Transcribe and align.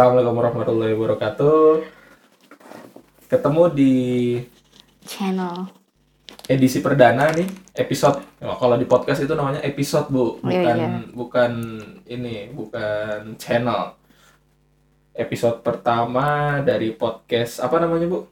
Assalamualaikum 0.00 0.40
warahmatullahi 0.40 0.96
wabarakatuh. 0.96 1.64
Ketemu 3.28 3.62
di 3.68 3.94
channel. 5.04 5.68
edisi 6.48 6.80
perdana 6.80 7.28
nih, 7.36 7.44
episode. 7.76 8.24
Oh, 8.40 8.56
Kalau 8.56 8.80
di 8.80 8.88
podcast 8.88 9.20
itu 9.20 9.36
namanya 9.36 9.60
episode, 9.60 10.08
Bu. 10.08 10.40
Iya, 10.40 10.56
Bukan 10.56 10.76
iya. 10.80 10.88
bukan 11.12 11.52
ini, 12.08 12.48
bukan 12.48 13.36
channel. 13.36 13.92
Episode 15.12 15.60
pertama 15.60 16.56
dari 16.64 16.96
podcast 16.96 17.60
apa 17.60 17.76
namanya, 17.76 18.08
Bu? 18.08 18.24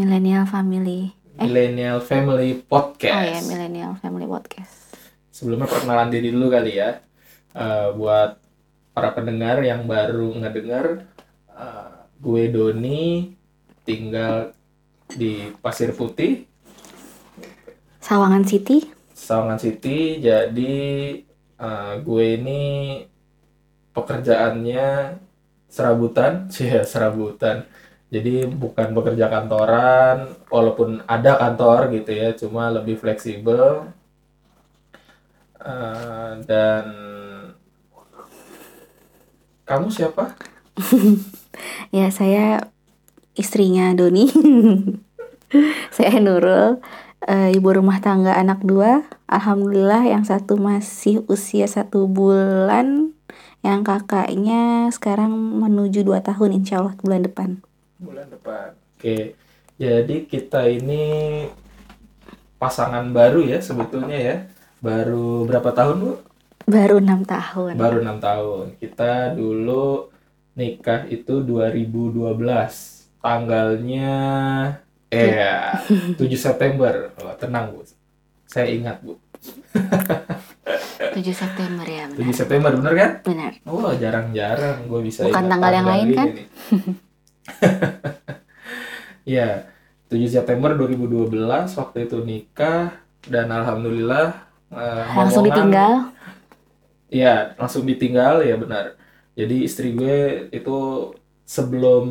Millennial 0.00 0.48
Family. 0.48 1.12
Eh, 1.36 1.44
Millennial 1.44 2.00
Family 2.00 2.56
oh 2.56 2.64
Podcast. 2.72 3.28
ya, 3.28 3.44
Millennial 3.44 4.00
Family 4.00 4.24
Podcast. 4.24 4.96
Sebelumnya 5.28 5.68
perkenalan 5.68 6.08
diri 6.08 6.32
dulu 6.32 6.48
kali 6.48 6.80
ya. 6.80 7.04
Eh, 7.52 7.92
buat 8.00 8.40
para 9.00 9.16
pendengar 9.16 9.64
yang 9.64 9.88
baru 9.88 10.36
ngedengar, 10.36 11.08
eh, 11.56 11.92
gue 12.20 12.52
Doni 12.52 13.32
tinggal 13.88 14.52
di 15.08 15.48
Pasir 15.64 15.96
Putih, 15.96 16.44
Sawangan 17.96 18.44
City. 18.44 18.92
Sawangan 19.16 19.56
City. 19.56 20.20
Jadi 20.20 20.76
eh, 21.56 21.94
gue 22.04 22.24
ini 22.36 22.60
pekerjaannya 23.96 25.16
serabutan, 25.72 26.52
sih 26.52 26.68
serabutan. 26.92 27.64
Jadi 28.12 28.44
bukan 28.44 28.92
bekerja 28.92 29.32
kantoran, 29.32 30.36
walaupun 30.52 31.00
ada 31.08 31.40
kantor 31.40 31.88
gitu 31.96 32.12
ya, 32.12 32.36
cuma 32.36 32.68
lebih 32.68 33.00
fleksibel. 33.00 33.88
Eh, 35.56 36.32
dan 36.44 37.09
kamu 39.70 39.86
siapa? 39.94 40.34
Ya, 41.90 42.08
saya 42.08 42.70
istrinya 43.34 43.92
Doni. 43.92 44.30
saya 45.96 46.16
Nurul, 46.22 46.78
eh, 47.26 47.50
ibu 47.52 47.68
rumah 47.74 47.98
tangga 47.98 48.38
anak 48.38 48.62
dua. 48.62 49.04
Alhamdulillah 49.26 50.06
yang 50.06 50.22
satu 50.24 50.56
masih 50.56 51.26
usia 51.26 51.66
satu 51.66 52.06
bulan, 52.06 53.12
yang 53.60 53.84
kakaknya 53.84 54.88
sekarang 54.94 55.34
menuju 55.34 56.06
dua 56.06 56.24
tahun 56.24 56.62
insya 56.62 56.80
Allah 56.80 56.96
bulan 57.02 57.22
depan. 57.26 57.50
Bulan 58.00 58.26
depan. 58.30 58.72
Oke. 58.96 59.36
Jadi 59.80 60.28
kita 60.28 60.68
ini 60.68 61.44
pasangan 62.60 63.10
baru 63.12 63.44
ya 63.44 63.58
sebetulnya 63.60 64.16
ya. 64.16 64.36
Baru 64.80 65.44
berapa 65.44 65.76
tahun, 65.76 65.96
Bu? 66.00 66.12
Baru 66.66 67.00
enam 67.00 67.24
tahun. 67.24 67.76
Baru 67.76 67.98
enam 68.04 68.18
tahun. 68.20 68.76
Kita 68.76 69.32
dulu 69.32 70.08
nikah 70.54 71.06
itu 71.08 71.40
2012. 71.44 72.36
Tanggalnya 73.20 74.12
eh 75.12 75.76
7 76.16 76.16
September. 76.36 77.12
Oh, 77.20 77.36
tenang, 77.36 77.76
Bu. 77.76 77.84
Saya 78.48 78.72
ingat, 78.72 79.04
Bu. 79.04 79.20
7 81.10 81.20
September 81.32 81.86
ya, 81.86 82.06
7 82.08 82.16
benar. 82.16 82.34
September 82.36 82.70
bener 82.76 82.92
kan? 82.96 83.10
Benar. 83.24 83.52
Oh, 83.66 83.90
jarang-jarang 83.96 84.86
gue 84.86 85.00
bisa 85.04 85.26
Bukan 85.26 85.42
ingat 85.42 85.50
tanggal 85.50 85.72
yang 85.72 85.88
lain, 85.88 86.06
kan? 86.14 86.28
Iya, 89.30 89.68
7 90.10 90.26
September 90.26 90.74
2012 90.74 91.30
waktu 91.76 91.98
itu 92.08 92.18
nikah 92.24 92.98
dan 93.30 93.46
alhamdulillah 93.52 94.42
eh, 94.74 95.06
Langsung 95.14 95.46
ditinggal. 95.46 96.09
Iya, 97.10 97.58
langsung 97.58 97.82
ditinggal 97.84 98.46
ya 98.46 98.54
benar. 98.54 98.94
Jadi 99.34 99.66
istri 99.66 99.94
gue 99.98 100.46
itu 100.54 100.78
sebelum 101.42 102.06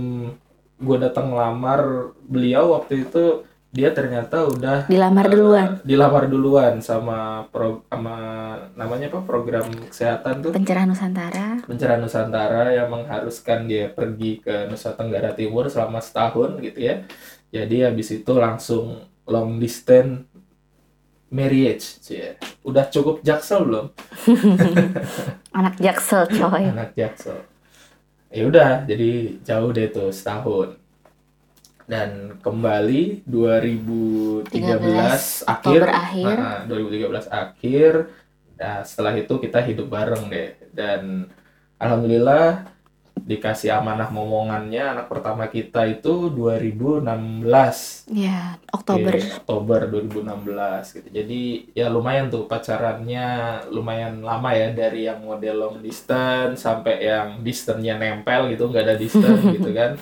gue 0.79 0.97
datang 0.99 1.31
ngelamar 1.31 2.11
beliau 2.27 2.75
waktu 2.79 3.07
itu 3.07 3.43
dia 3.69 3.93
ternyata 3.93 4.49
udah 4.49 4.89
Dilamar 4.89 5.29
eh, 5.29 5.31
duluan. 5.31 5.69
dilamar 5.85 6.23
duluan 6.25 6.73
sama 6.81 7.45
pro, 7.53 7.85
sama 7.85 8.17
namanya 8.73 9.13
apa 9.13 9.21
program 9.21 9.69
kesehatan 9.93 10.41
tuh 10.41 10.49
Pencerahan 10.49 10.89
Nusantara. 10.89 11.61
pencerahan 11.69 12.01
Nusantara 12.01 12.73
yang 12.73 12.89
mengharuskan 12.89 13.69
dia 13.69 13.93
pergi 13.93 14.41
ke 14.41 14.65
Nusa 14.65 14.97
Tenggara 14.97 15.37
Timur 15.37 15.69
selama 15.69 16.01
setahun 16.01 16.57
gitu 16.65 16.79
ya. 16.81 17.05
Jadi 17.53 17.85
habis 17.85 18.09
itu 18.09 18.33
langsung 18.33 19.05
long 19.29 19.61
distance 19.61 20.25
marriage, 21.29 22.01
cie. 22.01 22.41
Udah 22.65 22.89
cukup 22.89 23.21
jaksel 23.21 23.69
belum? 23.69 23.93
Anak 25.59 25.75
Jaksel, 25.81 26.29
coy. 26.29 26.65
Anak 26.69 26.93
jaksel. 26.93 27.39
Ya 28.29 28.43
udah, 28.45 28.85
jadi 28.85 29.41
jauh 29.41 29.73
deh 29.73 29.89
tuh 29.89 30.13
setahun. 30.13 30.77
Dan 31.89 32.37
kembali 32.45 33.25
2013 33.25 34.53
akhir, 35.49 35.81
Oktober 35.81 35.89
akhir. 35.89 36.35
Nah, 36.37 36.59
2013 36.69 37.25
akhir. 37.25 37.91
Nah, 38.61 38.77
setelah 38.85 39.17
itu 39.17 39.33
kita 39.41 39.57
hidup 39.65 39.89
bareng 39.89 40.29
deh. 40.29 40.53
Dan 40.69 41.25
alhamdulillah 41.81 42.69
dikasih 43.29 43.77
amanah 43.77 44.09
momongannya 44.09 44.97
anak 44.97 45.05
pertama 45.05 45.45
kita 45.45 45.85
itu 45.85 46.33
2016. 46.33 48.09
Ya, 48.09 48.57
Oktober. 48.73 49.13
Oke, 49.13 49.45
Oktober 49.45 49.79
2016 49.85 50.97
gitu. 50.97 51.07
Jadi 51.13 51.41
ya 51.77 51.93
lumayan 51.93 52.33
tuh 52.33 52.49
pacarannya 52.49 53.61
lumayan 53.69 54.25
lama 54.25 54.49
ya 54.57 54.73
dari 54.73 55.05
yang 55.05 55.21
model 55.21 55.61
long 55.61 55.77
distance 55.77 56.65
sampai 56.65 57.05
yang 57.05 57.45
distance-nya 57.45 58.01
nempel 58.01 58.49
gitu, 58.49 58.65
nggak 58.65 58.85
ada 58.89 58.95
distance 58.97 59.45
gitu 59.61 59.69
kan. 59.77 59.93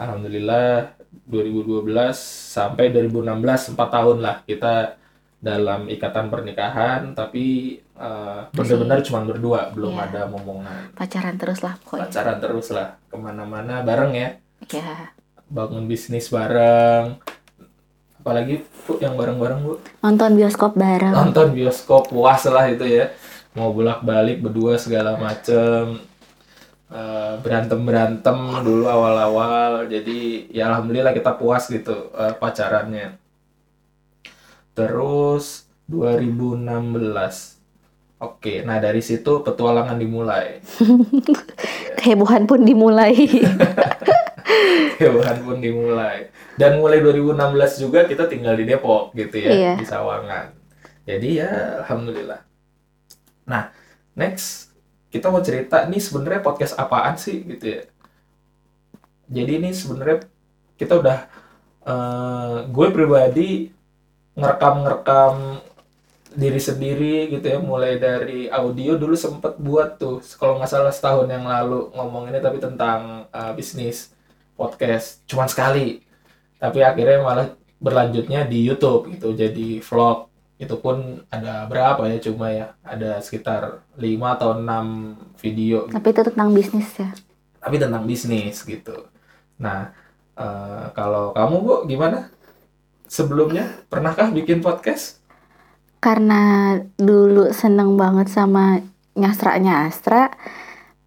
Alhamdulillah 0.00 0.96
2012 1.28 1.84
sampai 2.56 2.88
2016 2.96 3.76
4 3.76 3.76
tahun 3.76 4.18
lah 4.24 4.40
kita 4.48 4.96
dalam 5.36 5.92
ikatan 5.92 6.32
pernikahan 6.32 7.12
tapi 7.12 7.76
eh, 7.94 8.40
benar-benar 8.50 8.98
cuma 9.02 9.22
berdua 9.22 9.70
belum 9.70 9.94
Iya. 9.94 10.04
ada 10.08 10.20
momongan. 10.26 10.90
Pacaran 10.92 11.36
terus 11.36 11.62
lah 11.62 11.78
pokoknya. 11.78 12.02
pacaran 12.06 12.38
terus 12.38 12.66
lah 12.70 12.98
ke 13.06 13.16
mana-mana 13.16 13.82
bareng 13.82 14.12
ya. 14.12 14.30
Ya. 14.68 15.12
bangun 15.44 15.84
bisnis 15.86 16.28
bareng. 16.28 17.20
Apalagi 18.18 18.64
bu 18.88 18.96
yang 18.98 19.14
bareng-bareng 19.14 19.60
bu? 19.60 19.76
Nonton 20.00 20.34
bioskop 20.34 20.72
bareng. 20.74 21.12
nonton 21.12 21.52
bioskop 21.52 22.08
puas 22.08 22.40
lah 22.48 22.64
itu 22.66 22.82
ya. 22.82 23.12
Mau 23.52 23.70
bolak-balik 23.70 24.40
berdua 24.40 24.80
segala 24.80 25.14
macem. 25.14 26.00
Berantem 27.40 27.80
berantem 27.82 28.34
dulu 28.64 28.88
awal-awal. 28.88 29.86
Jadi 29.86 30.48
ya 30.48 30.72
alhamdulillah 30.72 31.12
kita 31.12 31.36
puas 31.36 31.68
gitu 31.68 32.10
eh, 32.14 32.32
pacarannya. 32.34 33.18
Terus 34.74 35.68
2016 35.86 37.53
Oke, 38.18 38.62
nah 38.62 38.78
dari 38.78 39.02
situ 39.02 39.42
petualangan 39.42 39.98
dimulai. 39.98 40.62
Kehebohan 41.98 42.46
pun 42.46 42.62
dimulai. 42.62 43.12
Hewan 45.00 45.36
pun 45.42 45.58
dimulai. 45.58 46.30
Dan 46.54 46.78
mulai 46.78 47.02
2016 47.02 47.34
juga 47.82 48.06
kita 48.06 48.30
tinggal 48.30 48.54
di 48.54 48.64
Depok 48.64 49.10
gitu 49.12 49.42
ya, 49.42 49.50
Iya. 49.50 49.72
di 49.76 49.84
Sawangan. 49.84 50.54
Jadi 51.04 51.28
ya 51.36 51.82
alhamdulillah. 51.82 52.40
Nah, 53.44 53.74
next 54.14 54.70
kita 55.10 55.28
mau 55.28 55.42
cerita 55.42 55.84
nih 55.84 56.00
sebenarnya 56.00 56.40
podcast 56.40 56.78
apaan 56.78 57.18
sih 57.18 57.42
gitu 57.44 57.66
ya. 57.66 57.82
Jadi 59.26 59.52
ini 59.58 59.70
sebenarnya 59.74 60.22
kita 60.78 61.02
udah 61.02 61.18
eh, 61.84 62.56
gue 62.70 62.86
pribadi 62.88 63.50
ngerekam-ngerekam 64.34 65.60
diri 66.34 66.58
sendiri 66.58 67.30
gitu 67.30 67.46
ya 67.46 67.58
mulai 67.62 67.96
dari 67.96 68.50
audio 68.50 68.98
dulu 68.98 69.14
sempet 69.14 69.54
buat 69.56 70.02
tuh 70.02 70.18
kalau 70.34 70.58
nggak 70.58 70.70
salah 70.70 70.90
setahun 70.90 71.30
yang 71.30 71.46
lalu 71.46 71.94
ngomonginnya 71.94 72.42
tapi 72.42 72.58
tentang 72.58 73.30
eh, 73.30 73.52
bisnis 73.54 74.14
podcast 74.58 75.22
cuman 75.26 75.46
sekali. 75.50 76.02
Tapi 76.58 76.78
akhirnya 76.80 77.20
malah 77.22 77.46
berlanjutnya 77.82 78.46
di 78.46 78.64
YouTube 78.66 79.14
gitu 79.14 79.34
jadi 79.34 79.82
vlog. 79.82 80.30
Itu 80.54 80.78
pun 80.78 81.26
ada 81.28 81.66
berapa 81.66 82.06
ya 82.06 82.18
cuma 82.22 82.46
ya 82.54 82.78
ada 82.86 83.18
sekitar 83.18 83.82
5 83.98 84.34
atau 84.38 84.54
6 84.54 85.42
video 85.42 85.90
Tapi 85.90 86.06
itu 86.14 86.22
tentang 86.30 86.48
bisnis 86.54 86.88
ya. 86.94 87.10
tapi 87.64 87.80
tentang 87.80 88.04
bisnis 88.04 88.60
gitu. 88.62 89.08
Nah 89.56 89.90
eh, 90.36 90.86
kalau 90.94 91.32
kamu 91.34 91.56
bu 91.62 91.74
gimana? 91.88 92.28
Sebelumnya 93.08 93.68
pernahkah 93.92 94.32
bikin 94.32 94.60
podcast 94.64 95.23
Karena 96.04 96.76
dulu 97.00 97.48
seneng 97.56 97.96
banget 97.96 98.28
sama 98.28 98.84
nyastra 99.16 99.56
Astra, 99.56 100.28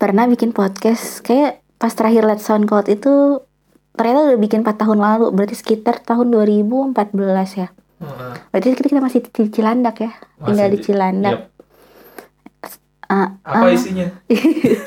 pernah 0.02 0.26
bikin 0.26 0.58
podcast. 0.58 1.22
Kayak 1.22 1.62
pas 1.78 1.94
terakhir 1.94 2.26
Let's 2.26 2.50
SoundCloud 2.50 2.90
itu 2.90 3.46
ternyata 3.94 4.34
udah 4.34 4.40
bikin 4.42 4.66
4 4.66 4.74
tahun 4.74 4.98
lalu, 4.98 5.30
berarti 5.38 5.54
sekitar 5.54 6.02
tahun 6.02 6.34
2014 6.34 7.62
ya. 7.62 7.70
Berarti 8.50 8.74
kita, 8.74 8.90
kita 8.90 9.02
masih 9.06 9.22
di 9.22 9.54
Cilandak 9.54 10.02
ya, 10.02 10.12
tinggal 10.42 10.66
Masih 10.66 10.74
di 10.74 10.80
Cilandak. 10.82 11.38
Ah, 13.08 13.38
apa 13.46 13.70
ah, 13.70 13.74
isinya? 13.74 14.10
Isi 14.26 14.82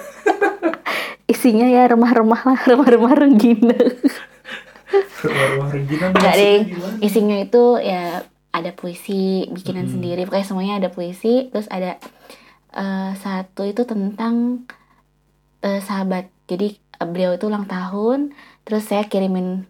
isinya 1.33 1.67
ya 1.71 1.89
remah-remah 1.89 2.43
lah 2.43 2.61
remah-remah 2.69 3.15
renggina 3.17 3.79
Rumah-rumah 5.21 5.69
Regina 5.73 6.07
Enggak 6.13 6.35
maksudnya 6.35 6.37
deh 6.37 6.61
isinya 7.01 7.37
itu 7.41 7.65
ya 7.81 8.25
ada 8.59 8.71
puisi 8.75 9.47
bikinan 9.57 9.87
Mm-mm. 9.87 9.93
sendiri 9.93 10.27
pokoknya 10.27 10.47
semuanya 10.51 10.75
ada 10.81 10.91
puisi 10.97 11.49
terus 11.53 11.69
ada 11.77 11.91
eh, 12.75 13.11
satu 13.25 13.63
itu 13.71 13.83
tentang 13.93 14.67
eh, 15.67 15.81
sahabat 15.89 16.25
jadi 16.51 16.67
eh, 17.01 17.07
beliau 17.13 17.33
itu 17.37 17.45
ulang 17.51 17.67
tahun 17.75 18.19
terus 18.65 18.83
saya 18.91 19.05
kirimin 19.11 19.65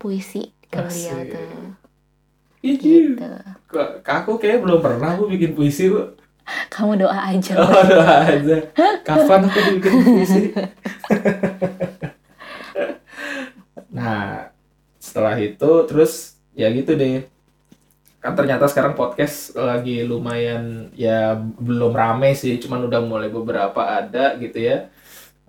puisi 0.00 0.42
ke 0.72 0.80
beliau 0.88 1.20
Asik. 1.20 1.30
tuh 1.32 1.76
Ih, 2.70 2.78
gitu 2.84 3.24
Kok 3.70 3.88
aku 4.16 4.32
kayak 4.42 4.58
belum 4.64 4.80
pernah 4.86 5.10
bu 5.18 5.24
bikin 5.32 5.52
puisi 5.56 5.84
bu. 5.92 6.00
kamu 6.70 6.92
doa 7.00 7.18
aja 7.30 7.56
Oh, 7.58 7.82
doa 7.90 8.14
aja. 8.30 8.56
Kapan 9.06 9.50
aku 9.50 9.58
bikin 9.66 10.06
puisi? 10.06 10.54
nah, 13.96 14.50
setelah 15.00 15.36
itu 15.40 15.66
terus 15.88 16.12
ya 16.54 16.66
gitu 16.76 16.92
deh. 17.00 17.26
Kan 18.20 18.36
ternyata 18.36 18.68
sekarang 18.68 18.92
podcast 18.92 19.56
lagi 19.56 20.04
lumayan 20.04 20.92
ya 20.92 21.34
belum 21.40 21.96
rame 21.96 22.36
sih, 22.36 22.60
cuman 22.60 22.84
udah 22.84 23.00
mulai 23.00 23.32
beberapa 23.32 23.80
ada 23.80 24.36
gitu 24.36 24.60
ya. 24.60 24.92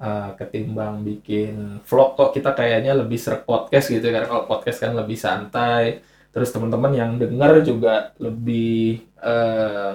Eh, 0.01 0.29
ketimbang 0.39 1.06
bikin 1.06 1.77
vlog 1.85 2.18
kok 2.18 2.33
kita 2.33 2.57
kayaknya 2.57 2.97
lebih 2.97 3.21
seret 3.21 3.45
podcast 3.45 3.85
gitu 3.94 4.09
karena 4.09 4.25
kalau 4.25 4.50
podcast 4.50 4.81
kan 4.81 4.97
lebih 4.97 5.13
santai. 5.19 6.01
Terus 6.33 6.50
teman-teman 6.56 6.95
yang 6.95 7.12
denger 7.21 7.62
juga 7.62 8.15
lebih 8.18 9.03
eh, 9.21 9.94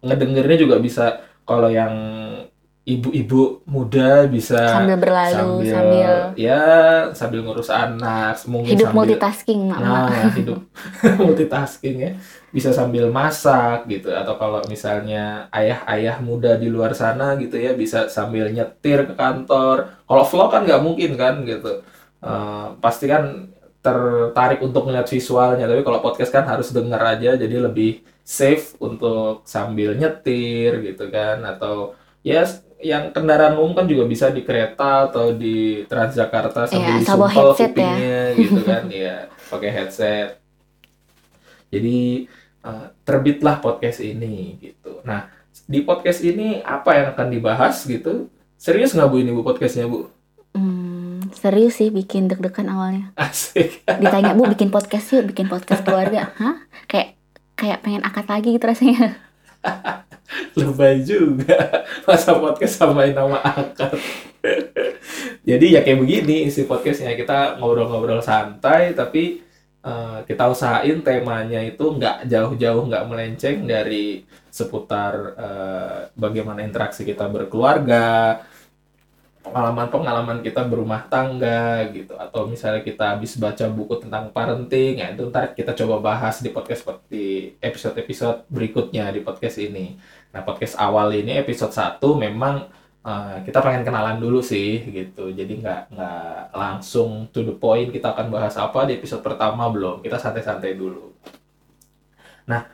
ngedengernya 0.00 0.58
juga 0.64 0.76
bisa 0.80 1.20
kalau 1.44 1.68
yang 1.68 1.92
ibu-ibu 2.88 3.60
muda 3.68 4.24
bisa 4.24 4.56
sambil 4.56 4.96
berlalu 4.96 5.60
sambil, 5.60 5.72
sambil 5.76 6.12
ya 6.40 6.64
sambil 7.12 7.40
ngurus 7.44 7.68
anak 7.68 8.40
mungkin 8.48 8.72
hidup 8.72 8.88
sambil 8.88 8.98
multitasking 9.04 9.60
mak. 9.68 9.78
Nah 9.84 10.32
hidup 10.32 10.60
multitasking 11.20 11.96
ya. 12.00 12.12
Bisa 12.48 12.72
sambil 12.72 13.12
masak 13.12 13.84
gitu 13.92 14.08
atau 14.08 14.40
kalau 14.40 14.64
misalnya 14.72 15.52
ayah-ayah 15.52 16.16
muda 16.24 16.56
di 16.56 16.72
luar 16.72 16.96
sana 16.96 17.36
gitu 17.36 17.60
ya 17.60 17.76
bisa 17.76 18.08
sambil 18.08 18.48
nyetir 18.48 19.04
ke 19.04 19.12
kantor. 19.12 20.08
Kalau 20.08 20.24
vlog 20.24 20.48
kan 20.48 20.64
nggak 20.64 20.80
mungkin 20.80 21.12
kan 21.20 21.44
gitu. 21.44 21.84
Eh, 22.24 22.66
pasti 22.80 23.04
kan 23.04 23.52
tertarik 23.84 24.64
untuk 24.64 24.88
melihat 24.88 25.06
visualnya 25.06 25.70
tapi 25.70 25.86
kalau 25.86 26.02
podcast 26.02 26.34
kan 26.34 26.44
harus 26.50 26.74
denger 26.74 26.98
aja 26.98 27.30
jadi 27.38 27.56
lebih 27.62 28.02
safe 28.26 28.74
untuk 28.82 29.46
sambil 29.46 29.94
nyetir 29.94 30.82
gitu 30.82 31.06
kan 31.14 31.40
atau 31.46 31.94
ya 32.26 32.42
yang 32.78 33.10
kendaraan 33.10 33.58
umum 33.58 33.74
kan 33.74 33.84
juga 33.84 34.06
bisa 34.06 34.30
di 34.30 34.42
kereta 34.42 35.10
atau 35.10 35.34
di 35.34 35.82
Transjakarta 35.84 36.66
sambil 36.66 36.94
Iya, 36.94 37.02
asal 37.02 37.16
bawa 37.16 37.26
disumpel 37.26 37.48
ya. 37.48 37.54
kupingnya 37.58 38.20
gitu 38.34 38.60
kan. 38.62 38.82
Ya 39.02 39.16
pakai 39.48 39.70
headset. 39.72 40.28
Jadi 41.68 42.28
eh, 42.62 42.86
terbitlah 43.02 43.58
podcast 43.58 43.98
ini 43.98 44.56
gitu. 44.58 45.02
Nah 45.02 45.26
di 45.64 45.82
podcast 45.82 46.22
ini 46.22 46.62
apa 46.62 46.94
yang 46.94 47.06
akan 47.12 47.28
dibahas 47.28 47.82
gitu? 47.82 48.30
Serius 48.54 48.94
nggak 48.94 49.06
bu 49.06 49.16
ini 49.18 49.30
bu 49.30 49.42
podcastnya 49.42 49.86
bu? 49.86 50.06
Hmm, 50.54 51.22
serius 51.30 51.76
sih 51.76 51.90
bikin 51.90 52.26
deg-degan 52.26 52.66
awalnya. 52.66 53.10
Asik. 53.14 53.82
Ditanya 53.84 54.32
bu 54.32 54.46
bikin 54.46 54.70
podcast 54.74 55.12
yuk 55.12 55.28
bikin 55.28 55.46
podcast 55.46 55.82
keluarga. 55.82 56.30
Hah? 56.34 56.62
Kayak 56.86 57.18
kayak 57.52 57.82
pengen 57.82 58.02
akad 58.02 58.26
lagi 58.26 58.54
gitu 58.54 58.64
rasanya 58.64 59.18
lebay 60.56 61.02
juga. 61.04 61.82
Masa 62.06 62.36
podcast 62.36 62.80
samain 62.80 63.12
nama 63.16 63.40
akar 63.40 63.96
jadi 65.48 65.66
ya 65.78 65.80
kayak 65.80 66.00
begini 66.04 66.36
isi 66.52 66.68
podcastnya. 66.68 67.16
Kita 67.16 67.56
ngobrol-ngobrol 67.56 68.20
santai 68.20 68.92
tapi 68.92 69.40
eh, 69.80 70.18
kita 70.28 70.44
usahain 70.52 71.00
temanya 71.00 71.64
itu 71.64 71.84
nggak 71.96 72.28
jauh-jauh 72.28 72.84
nggak 72.84 73.06
melenceng 73.08 73.64
dari 73.64 74.28
seputar 74.52 75.12
eh, 75.40 75.98
bagaimana 76.12 76.60
interaksi 76.60 77.08
kita 77.08 77.24
berkeluarga 77.32 78.44
pengalaman-pengalaman 79.48 80.44
kita 80.44 80.62
berumah 80.68 81.08
tangga 81.08 81.88
gitu. 81.90 82.14
Atau 82.20 82.44
misalnya 82.44 82.84
kita 82.84 83.16
habis 83.16 83.34
baca 83.40 83.66
buku 83.72 84.04
tentang 84.04 84.28
parenting 84.30 85.00
ya 85.00 85.10
itu 85.10 85.24
ntar 85.32 85.56
kita 85.56 85.72
coba 85.72 86.12
bahas 86.12 86.44
di 86.44 86.52
podcast 86.52 86.84
seperti 86.84 87.56
episode-episode 87.58 88.44
berikutnya 88.52 89.08
di 89.10 89.24
podcast 89.24 89.56
ini. 89.58 89.96
Nah 90.30 90.44
podcast 90.44 90.76
awal 90.76 91.10
ini 91.16 91.40
episode 91.40 91.72
1 91.72 91.98
memang 92.00 92.68
eh, 93.02 93.36
kita 93.48 93.58
pengen 93.64 93.82
kenalan 93.88 94.20
dulu 94.20 94.44
sih 94.44 94.84
gitu. 94.92 95.32
Jadi 95.32 95.64
nggak 95.64 95.96
nggak 95.96 96.32
langsung 96.52 97.26
to 97.32 97.42
the 97.42 97.56
point 97.56 97.88
kita 97.90 98.12
akan 98.12 98.28
bahas 98.28 98.54
apa 98.60 98.84
di 98.84 99.00
episode 99.00 99.24
pertama 99.24 99.66
belum. 99.72 100.04
Kita 100.04 100.20
santai-santai 100.20 100.76
dulu. 100.76 101.16
Nah 102.46 102.68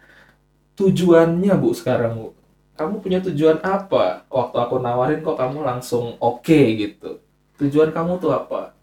tujuannya 0.74 1.54
bu 1.54 1.70
sekarang 1.70 2.12
bu 2.18 2.43
kamu 2.74 2.94
punya 2.98 3.18
tujuan 3.22 3.62
apa? 3.62 4.26
Waktu 4.26 4.56
aku 4.58 4.82
nawarin 4.82 5.22
kok 5.22 5.38
kamu 5.38 5.62
langsung 5.62 6.18
oke 6.18 6.60
gitu. 6.74 7.22
Tujuan 7.62 7.94
kamu 7.94 8.18
tuh 8.18 8.34
apa? 8.34 8.74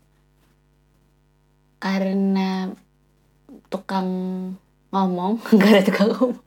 Karena 1.82 2.72
tukang 3.68 4.08
ngomong 4.92 5.40
nggak 5.56 5.72
ada 5.72 5.84
tukang 5.84 6.10
ngomong. 6.16 6.44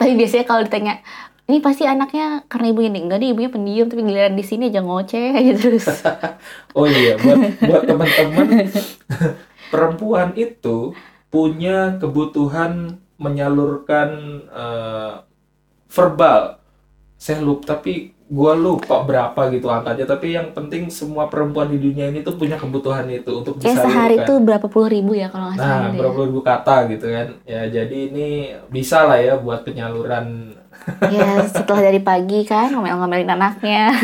Tapi 0.00 0.12
biasanya 0.16 0.44
kalau 0.48 0.64
ditanya 0.64 1.04
ini 1.44 1.60
pasti 1.60 1.84
anaknya 1.84 2.48
karena 2.48 2.72
ibunya 2.72 2.90
nih 2.96 3.02
enggak 3.04 3.18
nih 3.20 3.28
ibunya 3.36 3.50
pendiam 3.52 3.86
tapi 3.92 4.00
giliran 4.00 4.32
di 4.32 4.44
sini 4.44 4.72
aja 4.72 4.80
ngoceh 4.80 5.36
aja 5.36 5.52
terus. 5.52 5.86
Oh 6.74 6.90
iya 6.90 7.14
buat 7.20 7.38
buat 7.62 7.82
teman-teman 7.86 8.66
perempuan 9.72 10.34
itu 10.34 10.90
punya 11.30 12.00
kebutuhan 12.02 12.98
menyalurkan 13.14 14.10
eh, 14.50 15.12
verbal 15.94 16.58
saya 17.16 17.38
lupa 17.38 17.72
tapi 17.72 18.10
gua 18.24 18.52
lupa 18.52 19.00
berapa 19.00 19.36
gitu 19.48 19.68
angkanya 19.68 20.04
tapi 20.04 20.32
yang 20.32 20.50
penting 20.50 20.88
semua 20.88 21.28
perempuan 21.28 21.68
di 21.68 21.78
dunia 21.78 22.08
ini 22.08 22.20
tuh 22.20 22.34
punya 22.34 22.56
kebutuhan 22.56 23.06
itu 23.06 23.30
untuk 23.30 23.60
kayak 23.60 23.78
sehari 23.78 24.16
disalurkan 24.16 24.26
tuh 24.26 24.36
berapa 24.42 24.66
puluh 24.66 24.88
ribu 24.90 25.12
ya 25.12 25.28
kalau 25.28 25.48
nggak 25.48 25.60
salah 25.60 25.78
Nah, 25.78 25.88
deh. 25.88 25.98
berapa 26.00 26.18
ribu 26.24 26.40
kata 26.40 26.76
gitu 26.88 27.06
kan. 27.06 27.26
Ya, 27.44 27.62
jadi 27.68 27.98
ini 28.10 28.28
bisa 28.68 29.04
lah 29.04 29.20
ya 29.20 29.36
buat 29.36 29.62
penyaluran. 29.62 30.56
ya 31.06 31.40
setelah 31.46 31.80
dari 31.86 32.00
pagi 32.00 32.42
kan 32.42 32.68
ngomel-ngomelin 32.68 33.30
anaknya 33.30 33.88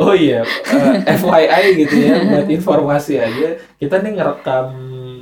Oh 0.00 0.16
iya, 0.16 0.40
eh, 1.04 1.14
FYI 1.14 1.64
gitu 1.78 1.94
ya, 2.00 2.16
buat 2.24 2.48
informasi 2.48 3.20
aja. 3.20 3.48
Kita 3.76 4.00
nih 4.00 4.16
ngerekam 4.16 4.68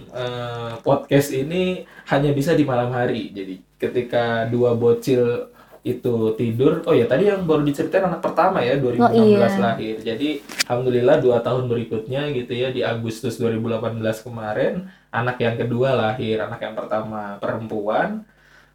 eh, 0.08 0.72
podcast 0.80 1.34
ini 1.34 1.82
hanya 2.06 2.30
bisa 2.30 2.54
di 2.54 2.62
malam 2.62 2.90
hari. 2.90 3.34
Jadi 3.34 3.58
ketika 3.78 4.44
dua 4.50 4.74
bocil 4.74 5.50
itu 5.86 6.34
tidur, 6.36 6.82
oh 6.84 6.92
ya 6.92 7.06
tadi 7.08 7.30
yang 7.30 7.46
baru 7.48 7.62
diceritain 7.64 8.04
anak 8.04 8.20
pertama 8.20 8.60
ya 8.60 8.76
2016 8.76 8.98
Oh, 9.08 9.24
iya. 9.24 9.48
lahir. 9.56 9.96
Jadi 10.02 10.28
alhamdulillah 10.68 11.16
dua 11.22 11.38
tahun 11.40 11.64
berikutnya 11.70 12.28
gitu 12.34 12.52
ya 12.52 12.68
di 12.74 12.82
Agustus 12.84 13.38
2018 13.40 14.02
kemarin 14.26 14.84
anak 15.08 15.40
yang 15.40 15.56
kedua 15.56 15.96
lahir, 15.96 16.42
anak 16.44 16.60
yang 16.60 16.74
pertama 16.76 17.38
perempuan. 17.40 18.26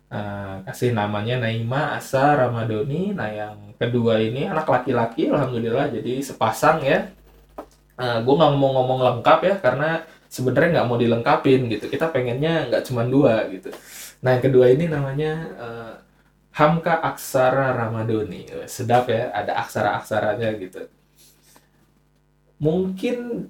Eh, 0.10 0.56
kasih 0.66 0.94
namanya 0.94 1.42
Naima 1.42 1.98
Asa 1.98 2.38
Ramadoni. 2.38 3.14
Nah, 3.14 3.30
yang 3.30 3.58
kedua 3.78 4.22
ini 4.22 4.46
anak 4.46 4.66
laki-laki, 4.66 5.30
alhamdulillah. 5.30 5.90
Jadi 5.90 6.22
sepasang 6.24 6.82
ya. 6.82 7.10
gue 7.98 8.36
nggak 8.36 8.54
mau 8.58 8.74
ngomong 8.82 9.00
lengkap 9.06 9.40
ya, 9.46 9.56
karena 9.62 10.02
sebenarnya 10.26 10.82
nggak 10.82 10.88
mau 10.90 10.98
dilengkapin 10.98 11.70
gitu. 11.70 11.86
Kita 11.94 12.10
pengennya 12.10 12.70
nggak 12.74 12.84
cuma 12.90 13.06
dua 13.06 13.46
gitu. 13.54 13.70
Nah, 14.24 14.30
yang 14.40 14.44
kedua 14.44 14.72
ini 14.72 14.88
namanya 14.88 15.32
eh, 15.60 15.94
Hamka 16.56 17.04
Aksara 17.04 17.76
Ramadoni. 17.76 18.48
Wah, 18.56 18.70
Sedap 18.70 19.12
ya, 19.12 19.30
ada 19.36 19.60
aksara-aksaranya 19.60 20.50
gitu. 20.58 20.88
Mungkin 22.58 23.50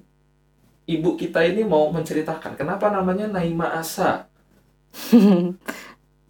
ibu 0.84 1.10
kita 1.16 1.46
ini 1.46 1.62
mau 1.62 1.88
menceritakan 1.94 2.58
kenapa 2.58 2.90
namanya 2.90 3.30
Naima 3.30 3.78
Asa. 3.78 4.26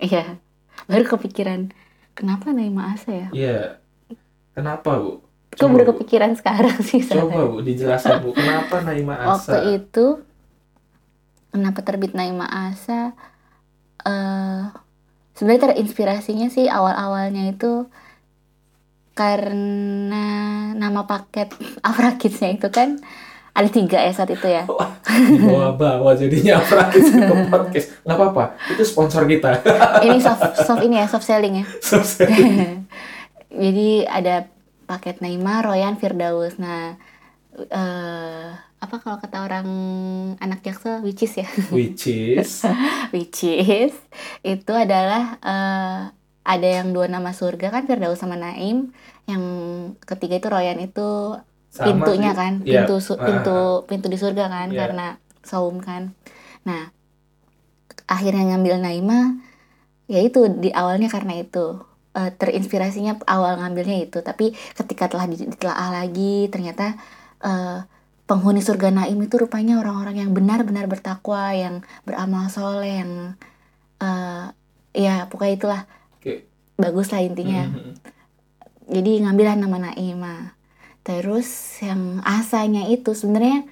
iya 0.01 0.41
baru 0.89 1.05
kepikiran 1.05 1.69
kenapa 2.17 2.49
Naima 2.53 2.97
Asa 2.97 3.11
ya 3.13 3.29
Iya. 3.33 3.61
Kenapa, 4.55 4.97
Bu? 5.03 5.19
Coba, 5.53 5.83
baru 5.83 5.85
Bu. 5.85 5.91
kepikiran 5.99 6.33
sekarang 6.39 6.79
sih 6.81 7.03
Coba 7.03 7.27
soalnya. 7.29 7.37
Bu, 7.51 7.59
dijelaskan 7.61 8.17
Bu, 8.23 8.31
kenapa 8.33 8.77
Naima 8.87 9.15
Asa? 9.19 9.59
Waktu 9.59 9.59
itu 9.83 10.07
kenapa 11.51 11.81
terbit 11.83 12.15
Naima 12.15 12.47
Asa? 12.47 13.13
Eh 14.04 14.61
sebenarnya 15.34 15.73
terinspirasinya 15.75 16.49
sih 16.49 16.70
awal-awalnya 16.70 17.50
itu 17.50 17.90
karena 19.14 20.26
nama 20.75 21.06
paket 21.06 21.54
Afra 21.88 22.18
Kids-nya 22.18 22.58
itu 22.58 22.68
kan 22.70 22.99
ada 23.54 23.70
tiga 23.70 24.02
ya 24.02 24.11
saat 24.11 24.34
itu 24.34 24.50
ya. 24.50 24.66
Bawa-bawa 25.46 26.18
jadinya 26.18 26.58
praktis 26.58 27.06
ke 27.14 27.23
podcast. 27.54 27.87
Nggak 28.02 28.18
apa-apa, 28.18 28.44
itu 28.75 28.82
sponsor 28.82 29.30
kita. 29.30 29.62
Ini 30.04 30.18
soft 30.18 30.58
soft 30.66 30.82
ini 30.82 30.99
ya 30.99 31.06
soft 31.06 31.23
selling 31.23 31.62
ya. 31.62 31.66
Selesai. 31.78 32.34
Jadi 33.54 34.02
ada 34.11 34.50
paket 34.90 35.23
Naima, 35.23 35.62
Royan, 35.62 35.94
Firdaus. 35.94 36.58
Nah, 36.58 36.99
eh 37.54 38.49
apa 38.84 38.96
kalau 39.00 39.16
kata 39.16 39.40
orang 39.40 39.68
anak 40.37 40.61
jaksel 40.61 41.00
which 41.00 41.23
is 41.23 41.34
ya? 41.34 41.49
Which 41.76 42.04
is? 42.06 42.66
Which 43.11 43.40
is 43.44 43.94
itu 44.42 44.73
adalah 44.75 45.38
eh, 45.40 46.00
ada 46.44 46.68
yang 46.68 46.92
dua 46.92 47.08
nama 47.08 47.32
surga 47.32 47.70
kan 47.70 47.88
Firdaus 47.88 48.20
sama 48.20 48.37
Naim. 48.37 48.92
Yang 49.25 49.42
ketiga 50.04 50.37
itu 50.37 50.49
Royan 50.49 50.76
itu 50.78 51.38
sama 51.73 51.87
pintunya 51.88 52.30
kan 52.32 52.61
Iya. 52.61 52.84
pintu 52.84 53.00
su- 53.00 53.16
Ah, 53.16 53.25
pintu 53.25 53.56
pintu 53.88 54.06
di 54.06 54.18
surga 54.20 54.44
kan 54.46 54.68
Iya. 54.68 54.78
karena 54.84 55.06
saum 55.40 55.80
kan. 55.80 56.12
Nah 56.62 56.92
akhirnya 58.04 58.52
ngambil 58.52 58.76
Naima 58.78 59.40
ya 60.04 60.20
itu 60.20 60.44
di 60.52 60.68
awalnya 60.70 61.08
karena 61.08 61.40
itu. 61.40 61.80
Eh, 62.14 62.30
terinspirasinya 62.30 63.18
awal 63.26 63.58
ngambilnya 63.58 64.06
itu 64.06 64.23
tapi 64.23 64.54
ketika 64.78 65.11
telah 65.11 65.26
di- 65.26 65.50
ditelaah 65.50 65.90
lagi 65.90 66.46
ternyata 66.46 66.94
eh, 67.45 67.79
penghuni 68.25 68.59
surga 68.59 68.89
Naim 68.89 69.21
itu 69.21 69.37
rupanya 69.37 69.77
orang-orang 69.79 70.17
yang 70.19 70.31
benar-benar 70.33 70.89
bertakwa 70.89 71.53
yang 71.53 71.75
beramal 72.03 72.49
soleh 72.49 73.01
yang 73.01 73.13
eh, 74.01 74.45
ya 74.97 75.29
pokoknya 75.29 75.55
itulah. 75.55 75.83
Oke. 76.17 76.49
bagus 76.75 77.09
lah 77.09 77.21
intinya. 77.21 77.69
Mhm. 77.69 77.93
jadi 78.85 79.25
ngambillah 79.25 79.57
nama 79.57 79.79
Naima 79.81 80.53
terus 81.01 81.49
yang 81.81 82.21
asanya 82.21 82.85
itu 82.87 83.13
sebenarnya 83.13 83.65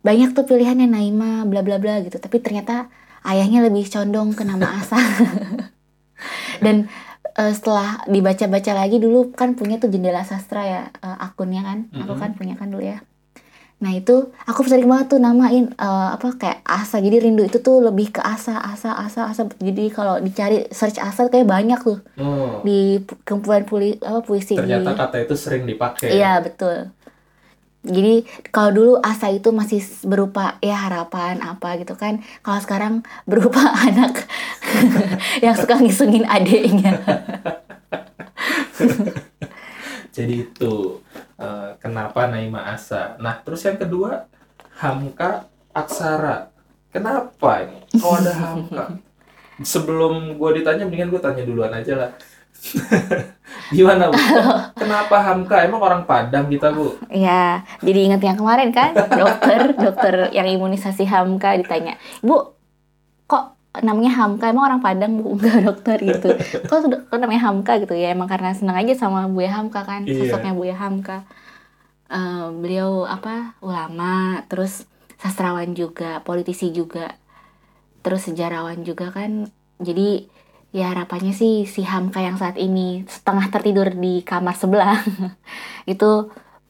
banyak 0.00 0.32
tuh 0.32 0.44
pilihannya 0.44 0.88
Naima 0.88 1.44
bla 1.44 1.60
bla 1.60 1.76
bla 1.76 2.00
gitu. 2.00 2.16
Tapi 2.16 2.40
ternyata 2.40 2.88
ayahnya 3.22 3.60
lebih 3.62 3.84
condong 3.88 4.32
ke 4.32 4.40
nama 4.42 4.76
Asa. 4.76 4.96
Dan 6.64 6.88
eh, 7.34 7.52
setelah 7.52 8.02
dibaca-baca 8.04 8.72
lagi 8.74 8.98
dulu 8.98 9.30
kan 9.32 9.54
punya 9.54 9.76
tuh 9.78 9.88
jendela 9.88 10.24
sastra 10.24 10.62
ya 10.64 10.82
eh, 10.90 11.16
akunnya 11.20 11.62
kan. 11.62 11.78
Aku 11.94 12.12
Mhm. 12.16 12.20
kan 12.20 12.30
punya 12.34 12.54
kan 12.56 12.68
dulu 12.68 12.84
ya 12.84 12.98
nah 13.78 13.94
itu 13.94 14.34
aku 14.42 14.66
sering 14.66 14.90
banget 14.90 15.14
tuh 15.14 15.20
namain 15.22 15.70
eh, 15.70 16.08
apa 16.16 16.34
kayak 16.34 16.66
Asa. 16.66 16.98
Jadi 16.98 17.22
rindu 17.22 17.46
itu 17.46 17.62
tuh 17.62 17.78
lebih 17.78 18.10
ke 18.10 18.18
Asa 18.18 18.58
Asa 18.58 18.90
Asa 18.98 19.30
Asa. 19.30 19.46
Jadi 19.62 19.86
kalau 19.94 20.18
dicari 20.18 20.66
search 20.74 20.98
Asa 20.98 21.30
kayak 21.30 21.46
banyak 21.46 21.78
tuh. 21.78 22.02
Oh, 22.18 22.58
di 22.66 22.98
pu- 23.06 23.22
kumpulan 23.22 23.62
puli, 23.62 23.94
apa 24.02 24.18
puisi. 24.26 24.58
Ternyata 24.58 24.90
di 24.90 24.98
kata 24.98 25.16
itu 25.22 25.34
sering 25.38 25.62
dipakai. 25.62 26.10
iya 26.10 26.42
betul. 26.42 26.90
Jadi 27.78 28.26
kalau 28.50 28.74
dulu 28.74 28.92
asa 29.00 29.30
itu 29.30 29.54
masih 29.54 29.78
berupa 30.02 30.58
ya 30.58 30.90
harapan 30.90 31.38
apa 31.40 31.78
gitu 31.78 31.94
kan. 31.94 32.18
Kalau 32.42 32.58
sekarang 32.58 32.94
berupa 33.30 33.62
anak 33.62 34.26
yang 35.44 35.54
suka 35.54 35.78
ngisungin 35.78 36.26
adiknya. 36.26 36.98
Jadi 40.16 40.34
itu 40.50 40.74
eh, 41.38 41.70
kenapa 41.78 42.26
Naima 42.26 42.68
Asa. 42.74 43.16
Nah, 43.22 43.38
terus 43.40 43.62
yang 43.64 43.78
kedua 43.78 44.26
Hamka 44.78 45.46
Aksara. 45.72 46.50
Kenapa 46.90 47.62
ini? 47.62 47.78
Kok 47.94 48.14
ada 48.22 48.32
Hamka? 48.34 48.84
Sebelum 49.72 50.38
gue 50.38 50.50
ditanya, 50.62 50.86
mendingan 50.86 51.10
gue 51.10 51.18
tanya 51.18 51.42
duluan 51.42 51.74
aja 51.74 51.94
lah. 51.98 52.10
Gimana 53.76 54.10
bu? 54.10 54.18
Kenapa 54.74 55.16
Hamka? 55.22 55.62
Emang 55.62 55.82
orang 55.82 56.02
Padang 56.02 56.50
kita 56.50 56.74
bu? 56.74 56.98
ya 57.12 57.62
jadi 57.78 57.98
ingat 58.10 58.22
yang 58.24 58.38
kemarin 58.38 58.70
kan 58.74 58.94
dokter 58.94 59.60
dokter 59.78 60.14
yang 60.34 60.46
imunisasi 60.48 61.06
Hamka 61.06 61.54
ditanya 61.54 61.94
bu 62.18 62.54
kok 63.28 63.57
namanya 63.78 64.12
Hamka 64.18 64.50
emang 64.50 64.64
orang 64.68 64.80
Padang 64.82 65.22
bu 65.22 65.36
enggak 65.38 65.62
dokter 65.66 65.98
gitu. 66.02 66.28
Kok, 66.70 66.78
kok 67.10 67.18
namanya 67.20 67.42
Hamka 67.50 67.78
gitu 67.82 67.94
ya? 67.94 68.10
Emang 68.16 68.26
karena 68.26 68.50
senang 68.56 68.76
aja 68.80 68.94
sama 68.96 69.28
Buya 69.30 69.54
Hamka 69.54 69.84
kan 69.86 70.02
Iya. 70.08 70.16
sosoknya 70.18 70.52
Buya 70.56 70.76
Hamka. 70.76 71.22
Eh, 72.08 72.46
beliau 72.56 73.04
apa 73.04 73.52
ulama 73.60 74.40
terus 74.48 74.88
sastrawan 75.20 75.76
juga 75.76 76.24
politisi 76.24 76.72
juga 76.72 77.12
terus 78.02 78.26
sejarawan 78.30 78.80
juga 78.82 79.12
kan. 79.12 79.46
Jadi 79.78 80.26
ya 80.72 80.92
harapannya 80.92 81.32
sih 81.32 81.64
si 81.64 81.80
Hamka 81.84 82.20
yang 82.20 82.36
saat 82.36 82.56
ini 82.60 83.04
setengah 83.08 83.48
tertidur 83.48 83.88
di 83.94 84.20
kamar 84.24 84.52
sebelah 84.56 85.00
itu 85.92 86.28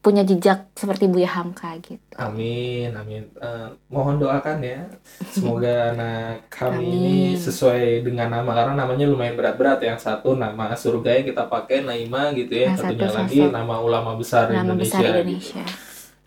punya 0.09 0.25
jejak 0.25 0.73
seperti 0.73 1.05
Buya 1.05 1.29
Hamka 1.29 1.77
gitu 1.85 2.00
Amin, 2.17 2.91
amin. 2.97 3.29
Eh, 3.37 3.69
mohon 3.87 4.17
doakan 4.17 4.59
ya. 4.59 4.88
Semoga 5.29 5.71
anak 5.95 6.49
kami 6.49 6.83
Amin. 6.83 6.97
ini 6.97 7.17
sesuai 7.37 8.03
dengan 8.03 8.33
nama 8.33 8.50
karena 8.57 8.75
namanya 8.75 9.07
lumayan 9.07 9.37
berat-berat. 9.37 9.85
Yang 9.85 10.09
satu 10.09 10.35
nama 10.35 10.75
surga 10.75 11.21
yang 11.21 11.27
kita 11.31 11.47
pakai 11.47 11.85
Naima 11.85 12.35
gitu 12.35 12.57
ya. 12.57 12.73
Yang 12.73 12.83
Satunya 12.83 13.07
satu 13.07 13.19
lagi 13.23 13.38
sosok 13.38 13.53
nama 13.53 13.75
ulama 13.79 14.11
besar 14.19 14.50
nama 14.50 14.65
Indonesia. 14.67 14.99
besar 14.99 15.03
gitu. 15.05 15.21
Indonesia 15.21 15.65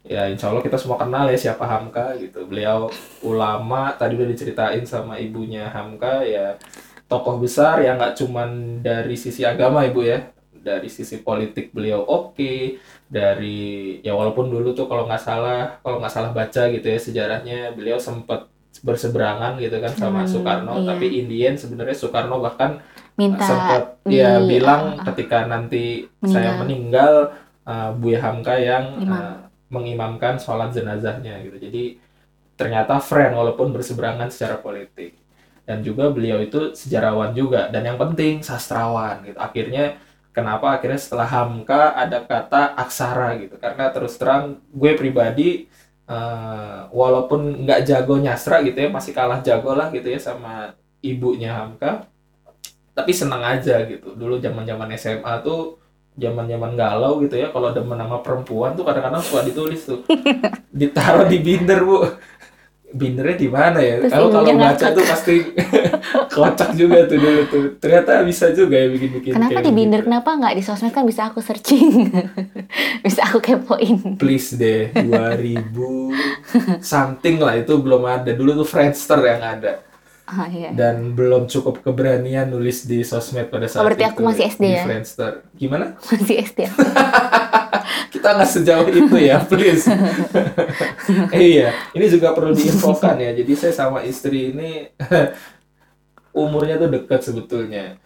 Ya 0.02 0.22
insya 0.26 0.50
Allah 0.50 0.64
kita 0.64 0.78
semua 0.80 0.98
kenal 0.98 1.28
ya 1.28 1.38
siapa 1.38 1.66
Hamka 1.68 2.16
gitu. 2.18 2.48
Beliau 2.48 2.88
ulama 3.22 3.92
tadi 4.00 4.16
udah 4.16 4.30
diceritain 4.30 4.82
sama 4.88 5.20
ibunya 5.20 5.68
Hamka 5.70 6.24
ya 6.24 6.56
tokoh 7.06 7.44
besar 7.44 7.84
yang 7.84 8.00
nggak 8.00 8.16
cuman 8.16 8.80
dari 8.80 9.20
sisi 9.20 9.44
agama 9.44 9.84
ibu 9.84 10.00
ya, 10.00 10.32
dari 10.62 10.88
sisi 10.88 11.20
politik 11.22 11.74
beliau 11.74 12.01
oke, 12.01 12.77
dari 13.10 13.60
ya 14.01 14.13
walaupun 14.13 14.48
dulu 14.48 14.72
tuh 14.72 14.86
kalau 14.86 15.10
nggak 15.10 15.20
salah 15.22 15.82
kalau 15.82 15.98
nggak 16.00 16.13
salah 16.13 16.32
baca 16.32 16.70
gitu 16.70 16.86
ya 16.86 17.00
sejarahnya 17.01 17.74
beliau 17.74 17.98
sempat 17.98 18.48
berseberangan 18.82 19.60
gitu 19.60 19.77
kan 19.77 19.94
sama 19.94 20.24
Hmm, 20.24 20.32
Soekarno, 20.32 20.74
iya. 20.82 20.88
tapi 20.96 21.06
Indian 21.22 21.53
sebenarnya 21.53 21.94
Soekarno 21.94 22.39
bahkan 22.39 22.80
minta 23.20 23.44
sempat 23.44 23.84
di- 24.08 24.18
ya 24.18 24.39
bilang 24.41 24.96
uh, 24.98 25.01
uh, 25.01 25.06
ketika 25.12 25.46
nanti 25.46 26.08
meninggal. 26.24 26.32
saya 26.32 26.51
meninggal 26.58 27.13
uh, 27.68 27.91
Buya 27.94 28.20
Hamka 28.24 28.56
yang 28.58 28.86
Imam. 28.98 29.12
uh, 29.13 29.38
mengimamkan 29.70 30.39
sholat 30.39 30.72
jenazahnya 30.72 31.39
gitu 31.44 31.58
jadi 31.60 31.84
ternyata 32.56 32.98
friend 33.01 33.34
walaupun 33.36 33.74
berseberangan 33.74 34.30
secara 34.30 34.58
politik 34.58 35.18
dan 35.65 35.82
juga 35.82 36.10
beliau 36.10 36.41
itu 36.41 36.74
sejarawan 36.74 37.32
juga 37.32 37.70
dan 37.70 37.86
yang 37.86 37.98
penting 37.98 38.41
sastrawan 38.41 39.22
gitu 39.24 39.38
akhirnya 39.38 39.96
kenapa 40.32 40.80
akhirnya 40.80 41.00
setelah 41.00 41.28
Hamka 41.28 41.96
ada 41.96 42.24
kata 42.24 42.76
aksara 42.76 43.38
gitu. 43.40 43.56
Karena 43.60 43.92
terus 43.92 44.16
terang 44.16 44.60
gue 44.72 44.92
pribadi 44.96 45.68
eh, 46.08 46.80
walaupun 46.92 47.68
nggak 47.68 47.82
jago 47.88 48.16
nyastra 48.20 48.64
gitu 48.66 48.76
ya 48.76 48.90
masih 48.92 49.12
kalah 49.16 49.40
jago 49.44 49.72
lah 49.76 49.92
gitu 49.94 50.08
ya 50.12 50.20
sama 50.20 50.76
ibunya 51.04 51.56
Hamka 51.56 52.08
tapi 52.92 53.12
senang 53.16 53.44
aja 53.44 53.84
gitu. 53.88 54.16
Dulu 54.16 54.40
zaman 54.44 54.64
zaman 54.68 54.90
SMA 55.00 55.34
tuh 55.44 55.80
zaman 56.20 56.44
zaman 56.44 56.76
galau 56.76 57.24
gitu 57.24 57.40
ya 57.40 57.48
kalau 57.56 57.72
demen 57.72 57.96
nama 57.96 58.20
perempuan 58.20 58.76
tuh 58.76 58.84
kadang-kadang 58.84 59.24
suka 59.24 59.48
ditulis 59.48 59.82
tuh. 59.88 60.04
Ditaruh 60.80 61.28
di 61.28 61.40
binder 61.40 61.84
bu 61.84 62.08
bindernya 62.91 63.36
di 63.39 63.50
mana 63.51 63.79
ya? 63.79 64.00
Terus 64.03 64.12
kalau 64.13 64.29
kalau 64.31 64.51
baca 64.55 64.86
tuh 64.91 65.03
pasti 65.03 65.36
kocak 66.36 66.69
juga 66.75 67.07
tuh 67.07 67.17
dulu 67.19 67.41
tuh. 67.51 67.63
Ternyata 67.79 68.24
bisa 68.24 68.51
juga 68.55 68.75
ya 68.79 68.88
bikin 68.91 69.10
bikin 69.19 69.31
kenapa 69.36 69.60
di 69.60 69.71
binder? 69.71 70.01
kenapa 70.07 70.29
nggak 70.38 70.53
di 70.55 70.63
sosmed? 70.63 70.93
Kan 70.95 71.07
bisa 71.07 71.27
aku 71.31 71.39
searching. 71.43 72.12
Bisa 73.05 73.25
aku 73.25 73.41
kepoin. 73.41 74.21
Please 74.21 74.53
deh 74.55 74.93
2000 74.93 75.74
something 76.93 77.41
lah 77.41 77.57
itu 77.57 77.74
belum 77.81 78.05
ada. 78.05 78.31
Dulu 78.31 78.62
tuh 78.62 78.67
Friendster 78.67 79.17
yang 79.25 79.41
ada 79.41 79.90
oh 80.32 80.48
iya. 80.48 80.70
Dan 80.72 81.14
belum 81.14 81.52
cukup 81.52 81.84
keberanian 81.84 82.48
nulis 82.48 82.88
di 82.88 83.04
sosmed 83.04 83.52
pada 83.52 83.68
saat 83.68 83.84
Oh, 83.84 83.88
berarti 83.88 84.04
itu 84.08 84.12
aku 84.16 84.22
masih 84.24 84.46
SD 84.48 84.64
di 84.64 84.72
ya? 84.74 84.84
Friendster. 84.88 85.32
Gimana? 85.56 85.86
Masih 86.08 86.36
SD 86.42 86.60
ya? 86.66 86.72
kita 88.14 88.28
nggak 88.38 88.52
sejauh 88.52 88.88
itu 88.92 89.16
ya 89.18 89.38
please. 89.44 89.88
Iya 91.32 91.76
ini 91.98 92.06
juga 92.08 92.32
perlu 92.32 92.56
diinfokan 92.56 93.20
ya. 93.20 93.32
Jadi 93.36 93.52
saya 93.58 93.74
sama 93.76 94.04
istri 94.08 94.56
ini 94.56 94.88
umurnya 96.32 96.80
tuh 96.80 96.90
dekat 96.92 97.22
sebetulnya. 97.24 98.00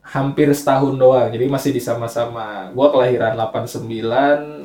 Hampir 0.00 0.50
setahun 0.50 0.98
doang 0.98 1.30
jadi 1.30 1.46
masih 1.46 1.70
di 1.70 1.82
sama-sama. 1.82 2.74
Gua 2.74 2.90
kelahiran 2.90 3.38
89 3.38 3.86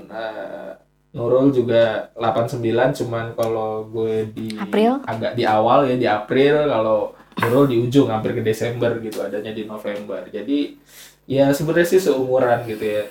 eh, 0.09 0.84
Nurul 1.15 1.47
juga 1.49 2.11
89 2.19 2.59
cuman 2.91 3.25
kalau 3.33 3.87
gue 3.87 4.27
di 4.35 4.51
April? 4.59 4.99
agak 5.07 5.31
di 5.33 5.47
awal 5.47 5.87
ya 5.87 5.95
di 5.95 6.03
April 6.03 6.67
kalau 6.67 7.15
Nurul 7.39 7.71
di 7.71 7.79
ujung 7.79 8.11
hampir 8.11 8.35
ke 8.35 8.43
Desember 8.43 8.91
gitu 8.99 9.23
adanya 9.23 9.55
di 9.55 9.63
November 9.63 10.27
jadi 10.27 10.75
ya 11.23 11.49
sebenarnya 11.49 11.87
sih 11.87 12.03
seumuran 12.03 12.67
gitu 12.67 12.83
ya 12.83 13.03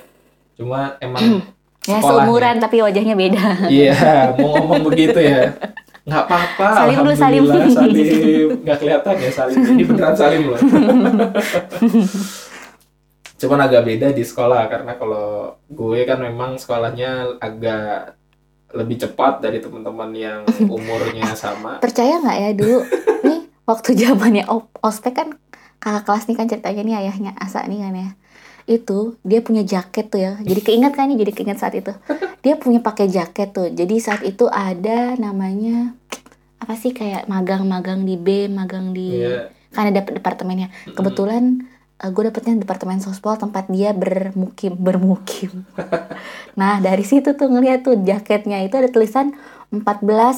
cuma 0.54 1.00
emang 1.00 1.40
ya 1.90 1.98
seumuran 1.98 2.60
tapi 2.60 2.84
wajahnya 2.84 3.16
beda 3.16 3.72
Iya, 3.72 3.96
mau 4.36 4.52
ngomong 4.52 4.84
begitu 4.84 5.20
ya. 5.20 5.52
Nggak 6.04 6.22
apa-apa, 6.28 6.66
Salim 6.84 6.96
dulu, 7.00 7.14
salim. 7.16 7.42
salim. 7.48 8.48
Nggak 8.60 8.76
kelihatan 8.76 9.14
ya 9.16 9.30
salim. 9.32 9.56
Ini 9.56 9.82
beneran 9.88 10.12
salim 10.12 10.42
loh. 10.52 10.60
Cuman 13.44 13.60
agak 13.60 13.84
beda 13.84 14.08
di 14.10 14.20
sekolah, 14.20 14.66
karena 14.66 14.92
kalau 14.94 15.28
gue 15.66 16.00
kan 16.02 16.18
memang 16.18 16.56
sekolahnya 16.56 17.36
agak 17.38 18.16
lebih 18.72 18.98
cepat 18.98 19.38
dari 19.38 19.60
teman-teman 19.60 20.10
yang 20.10 20.40
umurnya 20.66 21.30
sama. 21.34 21.78
percaya 21.78 22.18
nggak 22.18 22.38
ya 22.40 22.50
dulu? 22.52 22.78
Nih 23.26 23.40
waktu 23.62 23.94
zamannya 23.94 24.44
ospek 24.80 25.14
kan 25.14 25.28
kakak 25.76 26.04
kelas 26.04 26.24
nih 26.24 26.36
kan 26.36 26.46
ceritanya 26.48 26.82
nih 26.82 26.96
ayahnya 26.98 27.32
Asa 27.36 27.62
nih 27.64 27.78
kan 27.78 27.94
ya. 27.94 28.10
Itu 28.64 29.20
dia 29.20 29.40
punya 29.40 29.60
jaket 29.62 30.08
tuh 30.08 30.18
ya. 30.18 30.32
Jadi 30.40 30.60
keinget 30.60 30.92
kan 30.92 31.06
nih 31.06 31.20
jadi 31.20 31.32
keinget 31.32 31.58
saat 31.60 31.76
itu. 31.76 31.92
Dia 32.44 32.56
punya 32.56 32.80
pakai 32.80 33.08
jaket 33.08 33.52
tuh. 33.52 33.68
Jadi 33.68 33.94
saat 33.96 34.20
itu 34.20 34.48
ada 34.48 35.16
namanya 35.16 35.92
apa 36.56 36.72
sih 36.72 36.90
kayak 36.90 37.24
magang-magang 37.24 38.02
di 38.02 38.16
B 38.16 38.48
magang 38.48 38.92
di 38.92 39.20
Iya. 39.20 39.52
kan 39.70 39.88
ada 39.88 40.00
departemennya. 40.00 40.72
Kebetulan 40.88 41.60
eh, 41.96 42.08
gue 42.08 42.22
dapetnya 42.24 42.54
departemen 42.56 42.98
sospol 42.98 43.34
tempat 43.34 43.66
dia 43.68 43.90
bermukim 43.92 44.74
bermukim. 44.76 45.62
Nah 46.54 46.78
dari 46.78 47.02
situ 47.02 47.34
tuh 47.34 47.48
ngeliat 47.48 47.82
tuh 47.82 47.98
jaketnya 48.00 48.62
itu 48.62 48.74
ada 48.74 48.86
tulisan 48.86 49.34
14 49.72 49.82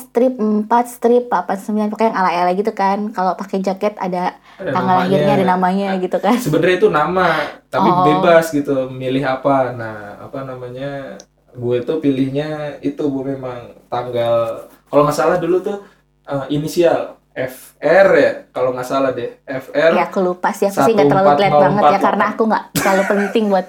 strip 0.03 0.33
4 0.35 0.65
strip 0.87 1.29
89 1.29 1.61
pokoknya 1.87 2.09
yang 2.09 2.17
ala-ala 2.17 2.53
gitu 2.53 2.73
kan. 2.73 2.99
Kalau 3.11 3.37
pakai 3.37 3.61
jaket 3.61 3.93
ada 3.99 4.33
Ada 4.57 4.73
tanggal 4.73 4.81
namanya. 4.97 5.05
lahirnya 5.05 5.33
ada 5.35 5.47
namanya 5.47 5.89
gitu 5.99 6.17
kan. 6.17 6.37
sebenarnya 6.37 6.77
itu 6.79 6.89
nama 6.89 7.29
tapi 7.67 7.85
Oh. 7.87 8.01
bebas 8.07 8.49
gitu 8.49 8.89
milih 8.89 9.21
apa. 9.23 9.73
Nah 9.73 9.97
apa 10.19 10.41
namanya 10.43 11.21
gue 11.53 11.77
tuh 11.83 11.99
pilihnya 11.99 12.49
itu 12.81 13.03
bu 13.03 13.21
memang 13.23 13.59
tanggal 13.87 14.57
kalau 14.87 15.05
nggak 15.05 15.13
salah 15.15 15.37
dulu 15.37 15.61
tuh 15.61 15.85
eh, 16.25 16.47
inisial 16.51 17.21
FR 17.37 18.07
ya 18.17 18.33
kalau 18.49 18.73
nggak 18.73 18.89
salah 18.89 19.13
deh 19.13 19.29
FR 19.45 19.93
ya 19.93 20.09
aku 20.09 20.25
lupa 20.25 20.57
sih 20.57 20.73
aku 20.73 20.89
sih 20.89 20.93
nggak 20.97 21.13
terlalu 21.13 21.31
lihat 21.37 21.53
1404 21.53 21.65
banget 21.69 21.85
ya 21.93 21.99
karena 22.01 22.25
aku 22.33 22.43
nggak 22.49 22.65
terlalu 22.73 23.03
penting 23.05 23.45
buat 23.53 23.67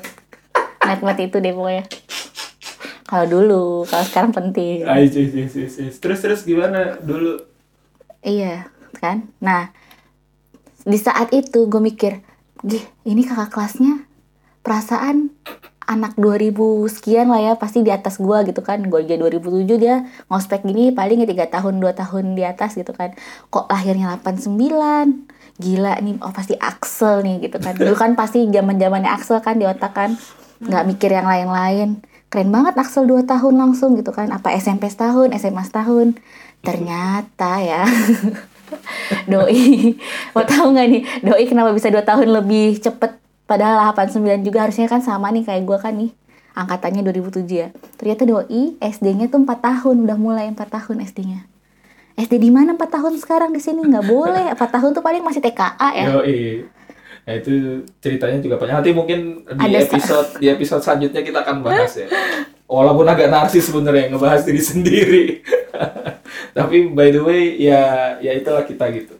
net-net 0.87 1.19
itu 1.19 1.37
deh 1.43 1.51
pokoknya 1.51 1.85
kalau 3.03 3.25
dulu 3.27 3.63
kalau 3.83 4.03
sekarang 4.07 4.31
penting 4.31 4.87
Ay, 4.87 5.11
cis, 5.11 5.35
cis, 5.35 5.51
cis, 5.51 5.71
cis. 5.75 5.95
terus 5.99 6.19
terus 6.23 6.47
gimana 6.47 6.95
dulu 7.03 7.43
Iya, 8.27 8.67
kan? 8.97 9.29
Nah, 9.39 9.71
di 10.83 10.99
saat 10.99 11.31
itu 11.31 11.69
gue 11.69 11.79
mikir, 11.79 12.19
Gih, 12.65 12.83
ini 13.05 13.21
kakak 13.23 13.53
kelasnya 13.53 14.03
perasaan 14.65 15.31
anak 15.87 16.19
2000 16.19 16.53
sekian 16.91 17.31
lah 17.31 17.41
ya, 17.41 17.53
pasti 17.55 17.81
di 17.81 17.89
atas 17.89 18.19
gua 18.19 18.43
gitu 18.43 18.59
kan. 18.59 18.83
Gue 18.85 19.07
aja 19.07 19.15
2007 19.15 19.79
dia 19.79 20.03
ngospek 20.27 20.67
gini 20.67 20.91
paling 20.91 21.23
ya 21.23 21.27
3 21.47 21.55
tahun, 21.57 21.79
2 21.79 21.95
tahun 21.95 22.23
di 22.35 22.43
atas 22.43 22.75
gitu 22.75 22.91
kan. 22.91 23.15
Kok 23.47 23.71
lahirnya 23.71 24.19
89? 24.19 25.25
Gila 25.57 25.97
nih, 26.03 26.21
oh 26.21 26.29
pasti 26.35 26.53
Axel 26.59 27.25
nih 27.25 27.49
gitu 27.49 27.57
kan. 27.57 27.73
Dulu 27.73 27.95
kan 27.97 28.13
pasti 28.13 28.45
zaman-zamannya 28.45 29.09
Axel 29.09 29.41
kan 29.41 29.57
di 29.57 29.65
otak 29.65 29.95
kan. 29.95 30.13
Nggak 30.61 30.83
mikir 30.85 31.09
yang 31.09 31.25
lain-lain. 31.25 32.03
Keren 32.27 32.51
banget 32.51 32.75
Axel 32.77 33.07
2 33.07 33.23
tahun 33.23 33.55
langsung 33.55 33.95
gitu 33.95 34.11
kan. 34.11 34.29
Apa 34.29 34.53
SMP 34.59 34.91
setahun, 34.91 35.31
SMA 35.39 35.63
setahun. 35.65 36.19
Ternyata 36.61 37.63
ya 37.63 37.85
Doi 39.31 39.95
Mau 40.33 40.43
tahu 40.43 40.73
nggak 40.73 40.87
nih 40.89 41.01
Doi 41.23 41.43
kenapa 41.47 41.71
bisa 41.71 41.87
2 41.87 42.01
tahun 42.03 42.27
lebih 42.33 42.81
cepet 42.81 43.26
Padahal 43.47 43.95
89 43.95 44.43
juga 44.43 44.67
harusnya 44.67 44.91
kan 44.91 44.99
sama 44.99 45.31
nih 45.31 45.47
kayak 45.47 45.63
gue 45.63 45.77
kan 45.79 45.95
nih 45.95 46.11
Angkatannya 46.57 47.01
2007 47.07 47.47
ya 47.47 47.69
Ternyata 47.95 48.27
Doi 48.27 48.75
SD-nya 48.83 49.31
tuh 49.31 49.47
4 49.47 49.47
tahun 49.47 49.95
Udah 50.03 50.17
mulai 50.19 50.51
4 50.51 50.59
tahun 50.67 50.99
SD-nya 51.07 51.47
SD 52.17 52.41
di 52.41 52.49
mana 52.49 52.73
4 52.73 52.81
tahun 52.81 53.13
sekarang 53.21 53.53
di 53.53 53.61
sini 53.61 53.85
nggak 53.87 54.05
boleh 54.09 54.51
4 54.51 54.57
tahun 54.57 54.89
tuh 54.91 55.05
paling 55.05 55.21
masih 55.21 55.37
TKA 55.37 55.89
ya 55.93 56.05
Yoi. 56.17 56.65
Nah 57.27 57.33
itu 57.35 57.83
ceritanya 57.99 58.39
juga 58.39 58.55
banyak. 58.55 58.75
Nanti 58.79 58.91
mungkin 58.95 59.43
di 59.43 59.59
Ada 59.59 59.83
episode 59.83 60.29
di 60.39 60.47
episode 60.47 60.79
selanjutnya 60.79 61.21
kita 61.27 61.43
akan 61.43 61.59
bahas 61.59 61.91
ya. 61.99 62.07
Walaupun 62.71 63.03
agak 63.03 63.27
narsis 63.27 63.67
sebenarnya 63.67 64.07
ngebahas 64.15 64.47
diri 64.47 64.63
sendiri. 64.63 65.25
Tapi 66.57 66.87
by 66.95 67.11
the 67.11 67.21
way 67.21 67.59
ya 67.59 68.15
ya 68.23 68.31
itulah 68.31 68.63
kita 68.63 68.87
gitu. 68.95 69.19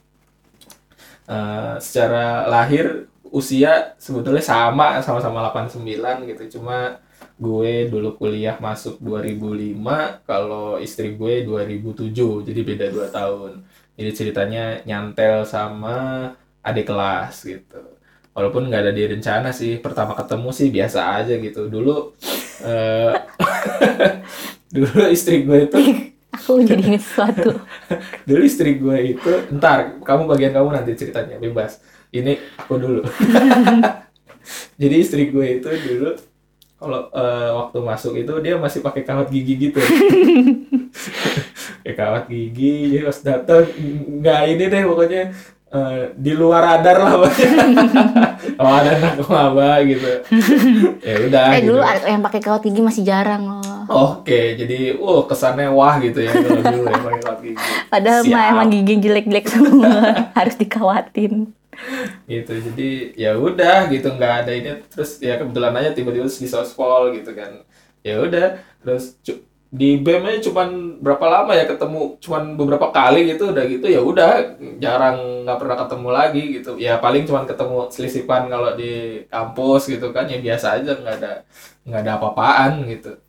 Eh, 1.28 1.74
secara 1.84 2.48
lahir 2.48 3.12
usia 3.34 3.96
sebetulnya 3.98 4.44
sama 4.44 5.00
sama-sama 5.02 5.50
89 5.52 6.30
gitu. 6.30 6.60
Cuma 6.60 7.00
gue 7.38 7.86
dulu 7.90 8.18
kuliah 8.18 8.58
masuk 8.58 8.98
2005 8.98 10.26
kalau 10.26 10.82
istri 10.82 11.14
gue 11.14 11.46
2007 11.46 12.14
jadi 12.48 12.62
beda 12.66 12.86
2 12.94 13.14
tahun. 13.14 13.52
Jadi 13.98 14.12
ceritanya 14.14 14.64
nyantel 14.86 15.46
sama 15.46 16.30
adik 16.62 16.90
kelas 16.90 17.46
gitu. 17.46 17.82
Walaupun 18.38 18.70
nggak 18.70 18.82
ada 18.86 18.94
di 18.94 19.04
rencana 19.10 19.50
sih 19.50 19.82
pertama 19.82 20.14
ketemu 20.14 20.50
sih 20.54 20.68
biasa 20.70 21.00
aja 21.18 21.34
gitu. 21.38 21.70
Dulu 21.70 22.14
eh 22.66 23.14
dulu 24.76 25.02
istri 25.10 25.46
gue 25.46 25.70
itu 25.70 25.78
Aku 26.38 26.62
jadi 26.62 27.02
sesuatu. 27.02 27.50
Dulu 28.30 28.42
istri 28.46 28.78
gue 28.78 29.18
itu 29.18 29.32
ntar 29.58 29.98
kamu 30.06 30.30
bagian 30.30 30.54
kamu 30.54 30.70
nanti 30.70 30.94
ceritanya 30.94 31.42
bebas 31.42 31.82
ini 32.14 32.34
aku 32.56 32.74
dulu 32.80 33.02
jadi 34.82 34.96
istri 34.96 35.28
gue 35.30 35.60
itu 35.60 35.68
dulu 35.68 36.12
kalau 36.78 37.10
eh, 37.10 37.50
waktu 37.58 37.78
masuk 37.82 38.14
itu 38.16 38.34
dia 38.40 38.56
masih 38.56 38.86
pakai 38.86 39.02
kawat 39.02 39.28
gigi 39.34 39.54
gitu 39.58 39.82
kayak 41.84 41.98
kawat 41.98 42.24
gigi 42.30 42.96
jadi 42.96 43.04
pas 43.10 43.20
datang 43.26 43.66
nggak 44.22 44.42
ini 44.54 44.64
deh 44.70 44.84
pokoknya 44.86 45.22
eh, 45.74 46.02
di 46.14 46.32
luar 46.38 46.62
radar 46.64 46.98
lah 47.02 47.14
pokoknya 47.18 47.50
oh 48.62 48.72
ada 48.72 48.90
anak 48.94 49.26
maba 49.26 49.82
gitu 49.84 50.12
ya 51.02 51.16
udah 51.28 51.46
Eh 51.52 51.60
gitu. 51.66 51.74
dulu 51.74 51.82
ada 51.82 52.08
yang 52.08 52.24
pakai 52.24 52.42
kawat 52.46 52.62
gigi 52.64 52.82
masih 52.86 53.04
jarang 53.04 53.44
loh 53.50 53.66
Oke, 53.88 54.60
jadi 54.60 55.00
uh 55.00 55.24
kesannya 55.32 55.72
wah 55.72 55.96
gitu 56.04 56.20
ya 56.20 56.36
kalau 56.36 56.60
dulu 56.60 56.92
ya 56.92 57.00
pakai 57.08 57.22
kawat 57.24 57.40
gigi. 57.40 57.56
Padahal 57.88 58.22
Siap. 58.28 58.34
mah 58.36 58.44
emang 58.52 58.68
gigi 58.68 58.94
jelek-jelek 59.00 59.48
semua 59.48 59.92
Harus 60.36 60.60
dikawatin 60.60 61.56
gitu 62.28 62.54
jadi 62.60 62.90
ya 63.16 63.32
udah 63.40 63.88
gitu 63.90 64.08
nggak 64.14 64.34
ada 64.46 64.52
ini. 64.52 64.70
Terus 64.92 65.22
ya 65.24 65.40
kebetulan 65.40 65.74
aja 65.78 65.92
tiba-tiba 65.94 66.28
di 66.28 66.48
sospol 66.50 67.14
gitu 67.16 67.32
kan. 67.34 67.64
Ya 68.04 68.20
udah 68.22 68.62
terus 68.84 69.18
di 69.68 70.00
BEM 70.00 70.24
aja 70.24 70.40
cuman 70.48 71.00
berapa 71.04 71.26
lama 71.28 71.52
ya 71.52 71.68
ketemu 71.68 72.16
cuman 72.24 72.56
beberapa 72.56 72.88
kali 72.88 73.36
gitu 73.36 73.52
udah 73.52 73.68
gitu 73.68 73.92
ya 73.92 74.00
udah 74.00 74.56
jarang 74.80 75.44
nggak 75.44 75.60
pernah 75.60 75.78
ketemu 75.80 76.10
lagi 76.10 76.44
gitu. 76.60 76.72
Ya 76.80 77.00
paling 77.00 77.24
cuman 77.28 77.44
ketemu 77.44 77.78
selisipan 77.92 78.48
kalau 78.48 78.76
di 78.76 79.24
kampus 79.28 79.92
gitu 79.92 80.12
kan 80.16 80.26
ya 80.28 80.40
biasa 80.40 80.80
aja 80.82 80.92
nggak 80.96 81.16
ada 81.20 81.34
nggak 81.88 82.02
ada 82.04 82.12
apa-apaan 82.20 82.88
gitu. 82.88 83.20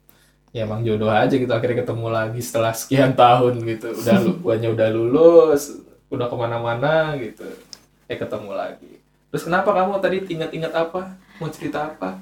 Ya 0.54 0.64
emang 0.64 0.80
jodoh 0.80 1.12
aja 1.12 1.34
gitu 1.34 1.50
akhirnya 1.52 1.84
ketemu 1.84 2.06
lagi 2.08 2.40
setelah 2.40 2.72
sekian 2.72 3.12
tahun 3.18 3.60
gitu. 3.66 3.92
Udah 3.98 4.16
guanya 4.40 4.68
udah 4.78 4.88
lulus 4.94 5.84
udah 6.08 6.24
ke 6.24 6.36
mana-mana 6.40 7.12
gitu 7.20 7.44
eh 8.10 8.16
ketemu 8.22 8.50
lagi. 8.56 8.92
Terus 9.30 9.42
kenapa 9.46 9.70
kamu 9.76 10.00
tadi 10.04 10.16
ingat-ingat 10.34 10.72
apa? 10.72 11.00
Mau 11.38 11.48
cerita 11.52 11.78
apa? 11.92 12.18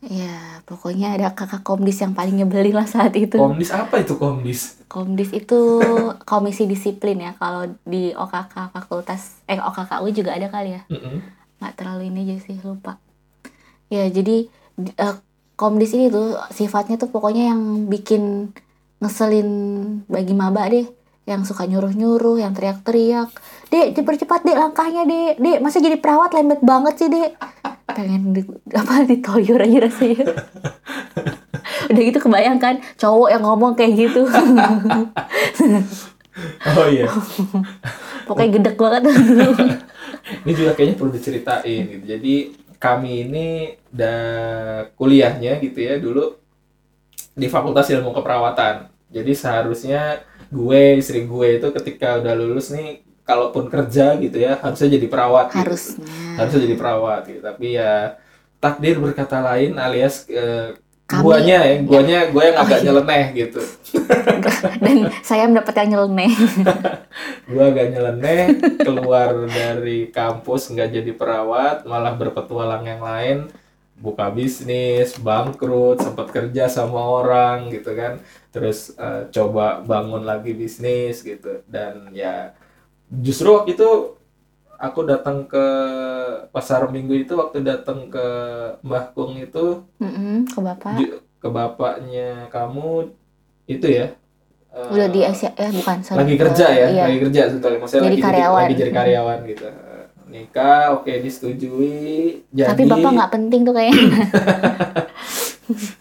Ya 0.00 0.64
pokoknya 0.64 1.12
ada 1.16 1.28
kakak 1.36 1.60
komdis 1.60 2.00
yang 2.00 2.16
paling 2.16 2.40
nyebelin 2.40 2.72
lah 2.72 2.88
saat 2.88 3.12
itu. 3.20 3.36
Komdis 3.36 3.68
apa 3.72 3.94
itu 4.00 4.14
komdis? 4.16 4.60
Komdis 4.88 5.30
itu 5.36 5.60
komisi 6.30 6.64
disiplin 6.64 7.16
ya. 7.20 7.32
Kalau 7.36 7.68
di 7.84 8.16
OKK 8.16 8.54
fakultas 8.74 9.20
Eh 9.50 9.60
OKKU 9.60 10.06
juga 10.18 10.30
ada 10.36 10.48
kali 10.48 10.70
ya. 10.76 10.82
Mm-mm. 10.88 11.20
nggak 11.60 11.74
terlalu 11.76 12.02
ini 12.08 12.18
aja 12.24 12.36
sih 12.46 12.56
lupa. 12.64 12.96
Ya 13.90 14.06
jadi 14.08 14.46
di- 14.78 14.96
eh, 14.96 15.14
komdis 15.60 15.92
ini 15.96 16.08
tuh 16.08 16.38
sifatnya 16.58 16.96
tuh 17.02 17.10
pokoknya 17.14 17.52
yang 17.52 17.62
bikin 17.92 18.22
ngeselin 19.02 19.48
bagi 20.08 20.34
maba 20.36 20.68
deh 20.72 20.86
yang 21.30 21.46
suka 21.46 21.62
nyuruh-nyuruh 21.70 22.42
yang 22.42 22.50
teriak-teriak. 22.50 23.30
Dek 23.70 23.94
cepat-cepat 23.94 24.42
dek 24.42 24.58
langkahnya 24.58 25.06
dek. 25.06 25.38
Dek 25.38 25.58
masa 25.62 25.78
jadi 25.78 25.96
perawat 26.02 26.34
lembet 26.34 26.58
banget 26.66 26.94
sih 26.98 27.08
dek? 27.08 27.38
Pengen 27.94 28.34
di, 28.34 28.42
apa 28.80 29.06
ditoyor 29.06 29.62
aja 29.62 29.78
rasanya. 29.86 30.26
Udah 31.90 32.02
gitu 32.02 32.18
kebayangkan 32.18 32.82
cowok 32.98 33.28
yang 33.30 33.42
ngomong 33.46 33.72
kayak 33.78 33.94
gitu. 33.94 34.26
Oh 36.72 36.88
iya. 36.88 37.04
Pokoknya 38.24 38.48
gedek 38.56 38.80
banget. 38.80 39.12
Ini 40.46 40.52
juga 40.56 40.72
kayaknya 40.72 40.96
perlu 40.96 41.12
diceritain 41.12 41.84
gitu. 41.84 42.04
Jadi 42.16 42.34
kami 42.80 43.28
ini 43.28 43.46
udah 43.92 44.20
kuliahnya 44.96 45.60
gitu 45.60 45.84
ya 45.84 46.00
dulu 46.00 46.32
di 47.36 47.44
Fakultas 47.50 47.92
Ilmu 47.92 48.14
Keperawatan. 48.16 48.88
Jadi 49.12 49.32
seharusnya 49.36 50.22
gue 50.50 50.82
istri 50.96 51.24
gue 51.24 51.48
itu 51.56 51.68
ketika 51.70 52.18
udah 52.18 52.34
lulus 52.34 52.70
nih 52.70 53.00
kalaupun 53.22 53.66
kerja 53.66 54.18
gitu 54.18 54.36
ya 54.36 54.58
harusnya 54.58 54.90
jadi 54.92 55.06
perawat 55.06 55.46
gitu. 55.48 55.58
harusnya. 55.58 56.04
Harusnya 56.34 56.60
jadi 56.60 56.76
perawat 56.76 57.20
gitu. 57.24 57.40
Tapi 57.40 57.66
ya 57.72 58.18
takdir 58.58 58.98
berkata 58.98 59.38
lain 59.40 59.78
alias 59.78 60.26
eh, 60.26 60.74
Kami- 61.06 61.22
guanya 61.22 61.58
ya 61.60 61.74
guanya 61.80 62.18
gue 62.28 62.42
yang 62.44 62.54
agak 62.56 62.70
Oh, 62.70 62.78
iya. 62.78 62.86
nyeleneh 62.86 63.24
gitu. 63.36 63.62
Dan 64.84 64.96
saya 65.20 65.46
mendapat 65.46 65.74
yang 65.76 65.88
nyeleneh. 65.94 66.30
Gue 67.50 67.64
agak 67.64 67.86
nyeleneh 67.90 68.42
keluar 68.78 69.34
dari 69.44 70.06
kampus 70.08 70.70
nggak 70.70 70.90
jadi 70.92 71.10
perawat 71.12 71.82
malah 71.82 72.14
berpetualang 72.14 72.86
yang 72.86 73.02
lain 73.02 73.38
buka 74.00 74.32
bisnis 74.32 75.14
bangkrut 75.20 76.00
sempat 76.00 76.32
kerja 76.32 76.66
sama 76.72 77.00
orang 77.20 77.68
gitu 77.68 77.92
kan 77.92 78.16
terus 78.50 78.96
eh, 78.96 79.28
coba 79.30 79.84
bangun 79.84 80.24
lagi 80.24 80.56
bisnis 80.56 81.20
gitu 81.20 81.60
dan 81.68 82.08
ya 82.16 82.56
justru 83.12 83.52
waktu 83.52 83.76
itu 83.76 83.90
aku 84.80 85.00
datang 85.04 85.44
ke 85.44 85.64
pasar 86.50 86.88
minggu 86.88 87.12
itu 87.28 87.32
waktu 87.36 87.60
datang 87.60 88.08
ke 88.08 88.26
Mbah 88.80 89.12
Kung 89.12 89.36
itu 89.36 89.84
Mm-mm, 90.00 90.48
ke 90.48 90.58
bapak 90.64 90.96
ju- 90.96 91.20
ke 91.40 91.48
bapaknya 91.48 92.48
kamu 92.48 93.12
itu 93.68 93.86
ya 93.86 94.06
eh, 94.72 94.88
udah 94.96 95.08
di 95.12 95.20
Asia 95.22 95.52
eh 95.60 95.68
bukan 95.70 95.96
sorry. 96.00 96.18
lagi 96.24 96.34
kerja 96.40 96.66
ya 96.72 96.86
iya. 96.88 97.04
lagi 97.06 97.18
kerja 97.28 97.40
sebetulnya 97.52 97.78
maksudnya 97.84 98.02
Jadi 98.08 98.16
lagi 98.16 98.24
karyawan. 98.24 98.60
lagi 98.64 98.74
jadi 98.80 98.92
karyawan 98.96 99.38
gitu 99.46 99.66
nikah 100.30 100.94
oke 100.94 101.10
disetujui 101.10 102.46
jadi 102.54 102.70
tapi 102.70 102.86
bapak 102.86 103.10
nggak 103.10 103.32
penting 103.34 103.60
tuh 103.66 103.74
kayaknya 103.74 104.00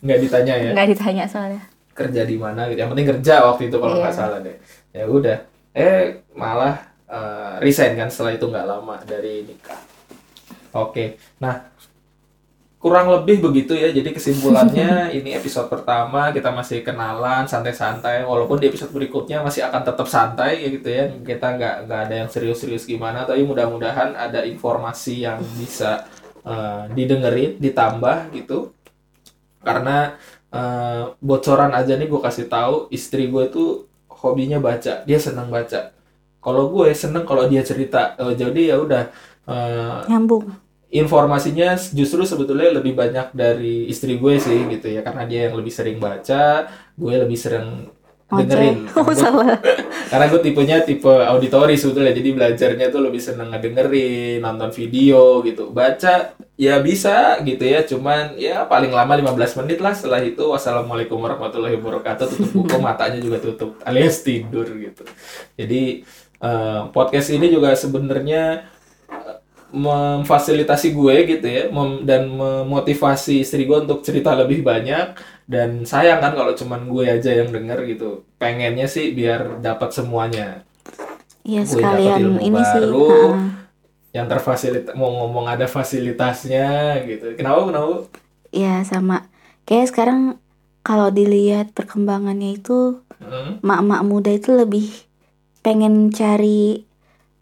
nggak 0.06 0.20
ditanya 0.22 0.54
ya 0.56 0.72
nggak 0.74 0.90
ditanya 0.94 1.26
soalnya 1.26 1.62
kerja 1.92 2.24
di 2.24 2.40
mana 2.40 2.64
gitu. 2.72 2.80
Yang 2.80 2.92
penting 2.96 3.08
kerja 3.12 3.34
waktu 3.44 3.68
itu 3.68 3.76
kalau 3.76 4.00
nggak 4.00 4.16
Iya. 4.16 4.20
salah 4.24 4.40
deh. 4.40 4.56
Ya 4.96 5.04
udah. 5.04 5.38
Eh 5.76 6.24
malah 6.32 6.80
eh, 7.12 7.54
resign 7.60 8.00
kan 8.00 8.08
setelah 8.08 8.40
itu 8.40 8.48
nggak 8.48 8.64
lama 8.64 8.96
dari 9.04 9.44
nikah. 9.44 9.76
Oke. 10.72 11.20
Nah 11.44 11.60
kurang 12.80 13.12
lebih 13.12 13.44
begitu 13.44 13.76
ya. 13.76 13.92
Jadi 13.92 14.16
kesimpulannya 14.16 15.08
ini 15.20 15.36
episode 15.36 15.68
pertama 15.68 16.32
kita 16.32 16.50
masih 16.50 16.82
kenalan 16.82 17.46
santai-santai. 17.46 18.24
Walaupun 18.24 18.58
di 18.58 18.72
episode 18.72 18.96
berikutnya 18.96 19.44
masih 19.44 19.68
akan 19.68 19.82
tetap 19.84 20.08
santai 20.08 20.64
ya 20.64 20.68
gitu 20.72 20.88
ya. 20.88 21.06
Kita 21.12 21.60
nggak 21.60 21.76
nggak 21.86 22.00
ada 22.08 22.16
yang 22.26 22.30
serius-serius 22.32 22.88
gimana. 22.88 23.28
Tapi 23.28 23.44
mudah-mudahan 23.44 24.16
ada 24.16 24.48
informasi 24.48 25.28
yang 25.28 25.44
bisa 25.60 26.08
eh, 26.48 26.84
didengerin, 26.96 27.60
ditambah 27.60 28.32
gitu. 28.34 28.72
Karena 29.60 30.16
eh, 30.56 31.04
bocoran 31.20 31.76
aja 31.76 31.94
nih 32.00 32.08
gue 32.10 32.22
kasih 32.22 32.48
tahu 32.50 32.90
istri 32.90 33.30
gue 33.30 33.46
tuh 33.52 33.86
hobinya 34.10 34.60
baca 34.60 35.08
dia 35.08 35.20
senang 35.22 35.48
baca 35.48 35.96
kalau 36.44 36.68
gue 36.72 36.92
seneng 36.92 37.24
kalau 37.24 37.48
dia 37.48 37.64
cerita 37.64 38.18
Eh, 38.20 38.34
jadi 38.36 38.76
ya 38.76 38.78
udah 38.82 39.04
eh, 39.48 40.00
nyambung 40.10 40.69
informasinya 40.90 41.78
justru 41.78 42.26
sebetulnya 42.26 42.74
lebih 42.74 42.98
banyak 42.98 43.30
dari 43.32 43.86
istri 43.86 44.18
gue 44.18 44.42
sih 44.42 44.66
gitu 44.74 44.90
ya 44.90 45.06
karena 45.06 45.24
dia 45.30 45.50
yang 45.50 45.56
lebih 45.56 45.70
sering 45.70 46.02
baca 46.02 46.66
gue 46.98 47.14
lebih 47.14 47.38
sering 47.38 47.94
dengerin. 48.30 48.86
Oh 48.94 49.02
Karena 49.02 49.10
gue- 49.10 49.18
salah. 49.18 49.48
Karena 50.14 50.26
gue 50.30 50.42
tipenya 50.42 50.78
tipe 50.86 51.10
auditori 51.10 51.74
sebetulnya 51.74 52.14
jadi 52.14 52.30
belajarnya 52.34 52.94
tuh 52.94 53.02
lebih 53.10 53.18
seneng 53.18 53.50
ngedengerin 53.50 54.38
nonton 54.42 54.70
video 54.70 55.42
gitu. 55.42 55.74
Baca 55.74 56.34
ya 56.54 56.78
bisa 56.78 57.42
gitu 57.42 57.64
ya 57.66 57.82
cuman 57.82 58.38
ya 58.38 58.70
paling 58.70 58.94
lama 58.94 59.18
15 59.18 59.66
menit 59.66 59.82
lah. 59.82 59.98
Setelah 59.98 60.22
itu 60.22 60.46
wassalamualaikum 60.46 61.18
warahmatullahi 61.18 61.82
wabarakatuh 61.82 62.26
tutup 62.30 62.50
buku 62.54 62.78
matanya 62.86 63.18
juga 63.18 63.42
tutup 63.42 63.82
alias 63.82 64.22
tidur 64.22 64.66
gitu. 64.78 65.02
Jadi 65.58 66.06
eh, 66.38 66.82
podcast 66.94 67.34
ini 67.34 67.50
juga 67.50 67.74
sebenarnya 67.74 68.62
memfasilitasi 69.74 70.88
gue 70.98 71.16
gitu 71.32 71.46
ya 71.48 71.62
mem- 71.70 72.04
dan 72.10 72.22
memotivasi 72.42 73.44
istri 73.46 73.66
gue 73.70 73.78
untuk 73.86 74.00
cerita 74.08 74.34
lebih 74.38 74.60
banyak. 74.66 75.06
Dan 75.50 75.70
sayang 75.92 76.20
kan 76.24 76.34
kalau 76.38 76.54
cuman 76.54 76.82
gue 76.92 77.06
aja 77.10 77.30
yang 77.40 77.50
denger 77.56 77.80
gitu. 77.92 78.06
Pengennya 78.42 78.86
sih 78.90 79.14
biar 79.18 79.62
dapat 79.66 79.90
semuanya. 79.98 80.62
Iya 81.50 81.62
Gue 81.70 81.84
dapat 81.94 82.14
sekalian 82.14 82.22
ilmu 82.22 82.40
ini 82.48 82.62
sih 82.72 82.84
baru. 82.84 82.98
ha-ha. 83.10 83.70
yang 84.18 84.26
terfasilita 84.32 84.90
mau 84.98 85.10
ngomong 85.22 85.46
ada 85.54 85.66
fasilitasnya 85.70 86.66
gitu. 87.10 87.26
Kenapa 87.38 87.60
kenapa? 87.70 88.10
Iya 88.56 88.70
sama. 88.92 89.14
Kayak 89.68 89.86
sekarang 89.94 90.20
kalau 90.86 91.08
dilihat 91.18 91.66
perkembangannya 91.78 92.48
itu 92.58 92.72
Hmm, 93.20 93.60
mak-mak 93.68 94.02
muda 94.12 94.32
itu 94.40 94.50
lebih 94.62 94.86
pengen 95.66 95.94
cari 96.20 96.86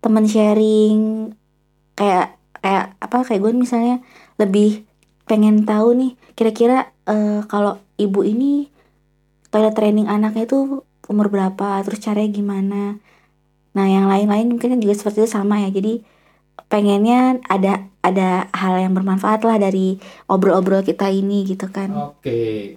teman 0.03 0.25
sharing 0.33 0.99
kayak 1.97 2.37
kayak 2.61 2.93
apa 3.01 3.17
kayak 3.25 3.41
gue 3.41 3.51
misalnya 3.57 4.05
lebih 4.37 4.85
pengen 5.25 5.65
tahu 5.65 5.97
nih 5.97 6.11
kira-kira 6.37 6.93
eh, 7.09 7.41
kalau 7.49 7.81
ibu 7.97 8.21
ini 8.21 8.69
toilet 9.49 9.73
training 9.73 10.05
anaknya 10.05 10.45
itu 10.45 10.85
umur 11.07 11.27
berapa 11.31 11.81
terus 11.83 12.03
caranya 12.03 12.29
gimana? 12.29 12.99
Nah 13.73 13.85
yang 13.87 14.05
lain-lain 14.11 14.47
mungkin 14.51 14.77
juga 14.77 14.93
seperti 14.93 15.25
itu 15.25 15.29
sama 15.31 15.63
ya. 15.63 15.69
Jadi 15.71 16.03
pengennya 16.67 17.39
ada 17.47 17.87
ada 18.03 18.51
hal 18.51 18.75
yang 18.79 18.93
bermanfaat 18.95 19.43
lah 19.47 19.57
dari 19.59 19.99
obrol-obrol 20.27 20.83
kita 20.83 21.07
ini 21.11 21.47
gitu 21.47 21.67
kan. 21.71 21.91
Oke. 21.95 22.75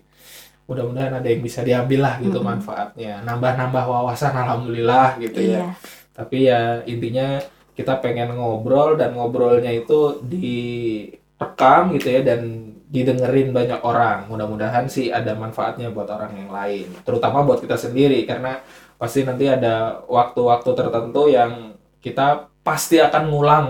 Mudah-mudahan 0.71 1.19
ada 1.19 1.27
yang 1.27 1.43
bisa 1.43 1.67
diambil 1.67 2.07
lah 2.07 2.15
gitu 2.23 2.39
Mm-mm. 2.39 2.51
manfaatnya. 2.55 3.27
Nambah-nambah 3.27 3.85
wawasan 3.91 4.35
alhamdulillah 4.35 5.19
gitu 5.19 5.39
ya. 5.43 5.51
Iya. 5.51 5.69
Tapi 6.15 6.37
ya 6.47 6.61
intinya 6.87 7.43
kita 7.81 7.97
pengen 8.05 8.37
ngobrol 8.37 9.01
dan 9.01 9.17
ngobrolnya 9.17 9.73
itu 9.73 10.21
direkam 10.21 11.97
gitu 11.97 12.09
ya 12.13 12.21
dan 12.21 12.71
didengerin 12.91 13.55
banyak 13.55 13.81
orang. 13.81 14.29
Mudah-mudahan 14.29 14.85
sih 14.91 15.09
ada 15.09 15.33
manfaatnya 15.33 15.89
buat 15.89 16.13
orang 16.13 16.37
yang 16.37 16.51
lain 16.53 16.93
terutama 17.09 17.41
buat 17.41 17.65
kita 17.65 17.81
sendiri 17.81 18.29
karena 18.29 18.61
pasti 19.01 19.25
nanti 19.25 19.49
ada 19.49 20.05
waktu-waktu 20.05 20.71
tertentu 20.77 21.33
yang 21.33 21.73
kita 22.05 22.53
pasti 22.61 23.01
akan 23.01 23.23
ngulang 23.33 23.67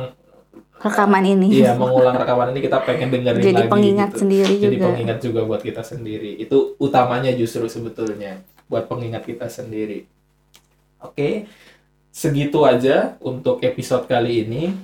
rekaman 0.81 1.23
ini. 1.23 1.63
Iya 1.63 1.77
mengulang 1.77 2.17
rekaman 2.17 2.51
ini 2.57 2.61
kita 2.65 2.83
pengen 2.83 3.13
dengerin 3.13 3.45
jadi 3.45 3.63
lagi 3.63 3.71
pengingat 3.71 4.11
gitu. 4.11 4.21
sendiri 4.27 4.55
jadi 4.59 4.77
juga. 4.81 4.87
pengingat 4.91 5.19
juga 5.21 5.41
buat 5.45 5.63
kita 5.63 5.83
sendiri. 5.85 6.41
Itu 6.41 6.75
utamanya 6.81 7.31
justru 7.37 7.69
sebetulnya 7.69 8.43
buat 8.67 8.89
pengingat 8.89 9.23
kita 9.29 9.47
sendiri. 9.47 10.09
Oke 11.05 11.47
segitu 12.11 12.63
aja 12.63 13.17
untuk 13.19 13.63
episode 13.63 14.05
kali 14.05 14.45
ini. 14.45 14.75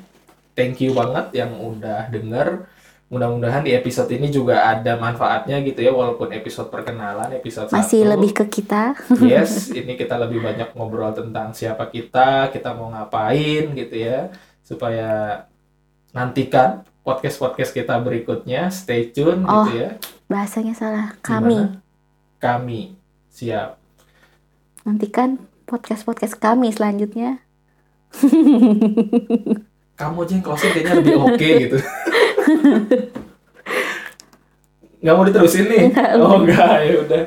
Thank 0.53 0.81
you 0.81 0.97
banget 0.97 1.37
yang 1.37 1.53
udah 1.55 2.09
denger. 2.09 2.65
Mudah-mudahan 3.07 3.63
di 3.63 3.71
episode 3.71 4.11
ini 4.11 4.27
juga 4.29 4.67
ada 4.67 4.99
manfaatnya 4.99 5.63
gitu 5.63 5.79
ya 5.79 5.95
walaupun 5.95 6.27
episode 6.35 6.75
perkenalan 6.75 7.31
episode 7.33 7.71
masih 7.71 8.03
satu. 8.03 8.11
lebih 8.11 8.31
ke 8.35 8.45
kita. 8.51 8.99
Yes 9.23 9.71
ini 9.71 9.95
kita 9.95 10.19
lebih 10.19 10.43
banyak 10.43 10.75
ngobrol 10.75 11.15
tentang 11.15 11.55
siapa 11.55 11.87
kita 11.87 12.51
kita 12.51 12.75
mau 12.75 12.91
ngapain 12.91 13.71
gitu 13.79 13.95
ya 13.95 14.35
supaya 14.67 15.45
nantikan 16.11 16.83
podcast 17.07 17.39
podcast 17.39 17.71
kita 17.71 17.95
berikutnya. 18.03 18.75
Stay 18.75 19.07
tune 19.15 19.47
Oh, 19.47 19.71
gitu 19.71 19.87
ya. 19.87 19.91
bahasanya 20.27 20.75
salah. 20.75 21.07
Kami. 21.23 21.63
Gimana? 21.63 21.79
kami. 22.37 22.99
Siap. 23.31 23.79
Nantikan 24.83 25.39
podcast 25.67 26.07
podcast 26.07 26.39
kami 26.39 26.71
selanjutnya. 26.71 27.43
Kamu 30.01 30.23
aja 30.23 30.33
yang 30.39 30.45
closing 30.45 30.71
kayaknya 30.71 30.93
lebih 31.03 31.17
oke 31.19 31.49
gitu. 31.67 31.79
Nggak 35.03 35.15
mau 35.15 35.27
diterusin 35.27 35.67
nih? 35.67 35.83
Nggak, 35.91 36.11
oh 36.23 36.35
enggak 36.41 36.75
ya 36.87 36.95
udah. 37.03 37.23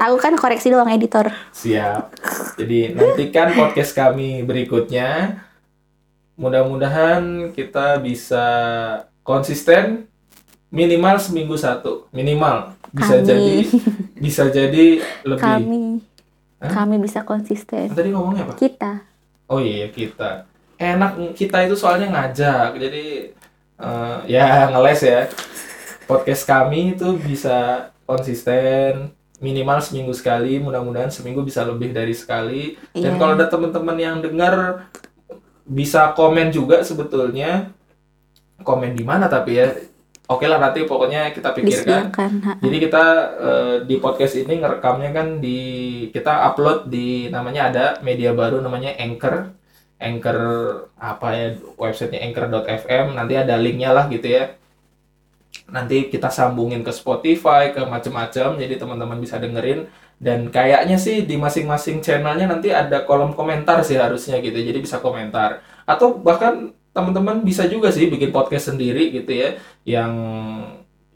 Aku 0.00 0.16
kan 0.16 0.32
koreksi 0.38 0.72
doang 0.72 0.88
editor. 0.88 1.28
Siap. 1.52 2.14
Jadi 2.56 2.94
nantikan 2.94 3.52
podcast 3.52 3.92
kami 3.92 4.46
berikutnya. 4.46 5.42
Mudah-mudahan 6.40 7.52
kita 7.52 8.00
bisa 8.00 8.46
konsisten 9.20 10.08
minimal 10.72 11.20
seminggu 11.20 11.58
satu. 11.58 12.08
Minimal. 12.14 12.72
Bisa 12.90 13.20
Kami. 13.20 13.26
jadi 13.28 13.54
bisa 14.18 14.42
jadi 14.50 14.86
lebih. 15.28 15.44
Kami 15.44 15.84
Hah? 16.60 16.84
kami 16.84 17.00
bisa 17.00 17.24
konsisten. 17.24 17.88
Tadi 17.88 18.12
ngomongnya 18.12 18.44
apa? 18.44 18.54
Kita. 18.54 18.92
Oh 19.48 19.58
iya 19.58 19.88
kita. 19.88 20.44
Enak 20.76 21.32
kita 21.32 21.64
itu 21.64 21.72
soalnya 21.72 22.12
ngajak. 22.12 22.76
Jadi 22.76 23.32
eh, 23.80 24.18
ya 24.28 24.68
ngeles 24.68 25.00
ya. 25.00 25.20
Podcast 26.04 26.44
kami 26.44 26.98
itu 26.98 27.16
bisa 27.16 27.88
konsisten 28.04 29.08
minimal 29.40 29.80
seminggu 29.80 30.12
sekali. 30.12 30.60
Mudah-mudahan 30.60 31.08
seminggu 31.08 31.40
bisa 31.40 31.64
lebih 31.64 31.96
dari 31.96 32.12
sekali. 32.12 32.76
Dan 32.92 33.16
Iya. 33.16 33.18
kalau 33.18 33.32
ada 33.40 33.48
teman-teman 33.48 33.96
yang 33.96 34.16
dengar 34.20 34.84
bisa 35.64 36.12
komen 36.12 36.52
juga 36.52 36.84
sebetulnya. 36.84 37.72
Komen 38.60 38.92
di 38.92 39.00
mana 39.00 39.24
tapi 39.24 39.56
ya 39.56 39.72
oke 40.30 40.46
lah 40.46 40.62
nanti 40.62 40.86
pokoknya 40.86 41.34
kita 41.34 41.50
pikirkan. 41.50 42.14
Jadi 42.62 42.76
kita 42.78 43.04
eh, 43.34 43.76
di 43.82 43.98
podcast 43.98 44.38
ini 44.38 44.62
ngerekamnya 44.62 45.10
kan 45.10 45.42
di 45.42 45.58
kita 46.14 46.54
upload 46.54 46.86
di 46.86 47.26
namanya 47.26 47.62
ada 47.68 47.86
media 48.06 48.30
baru 48.30 48.62
namanya 48.62 48.94
Anchor. 48.94 49.50
Anchor 50.00 50.38
apa 50.96 51.28
ya 51.36 51.48
websitenya 51.76 52.24
anchor.fm 52.30 53.12
nanti 53.18 53.34
ada 53.36 53.58
linknya 53.58 53.90
lah 53.90 54.06
gitu 54.08 54.30
ya. 54.30 54.54
Nanti 55.68 56.08
kita 56.08 56.30
sambungin 56.30 56.86
ke 56.86 56.94
Spotify 56.94 57.74
ke 57.74 57.82
macem-macem. 57.84 58.56
Jadi 58.56 58.78
teman-teman 58.78 59.18
bisa 59.18 59.36
dengerin. 59.36 59.90
Dan 60.20 60.52
kayaknya 60.52 61.00
sih 61.00 61.24
di 61.24 61.40
masing-masing 61.40 62.04
channelnya 62.04 62.44
nanti 62.44 62.68
ada 62.68 63.08
kolom 63.08 63.32
komentar 63.32 63.80
sih 63.80 63.96
harusnya 63.96 64.40
gitu. 64.40 64.56
Jadi 64.56 64.78
bisa 64.78 65.00
komentar. 65.00 65.64
Atau 65.88 66.20
bahkan 66.20 66.76
teman-teman 66.90 67.46
bisa 67.46 67.70
juga 67.70 67.94
sih 67.94 68.10
bikin 68.10 68.34
podcast 68.34 68.74
sendiri 68.74 69.14
gitu 69.14 69.30
ya 69.30 69.48
yang 69.86 70.12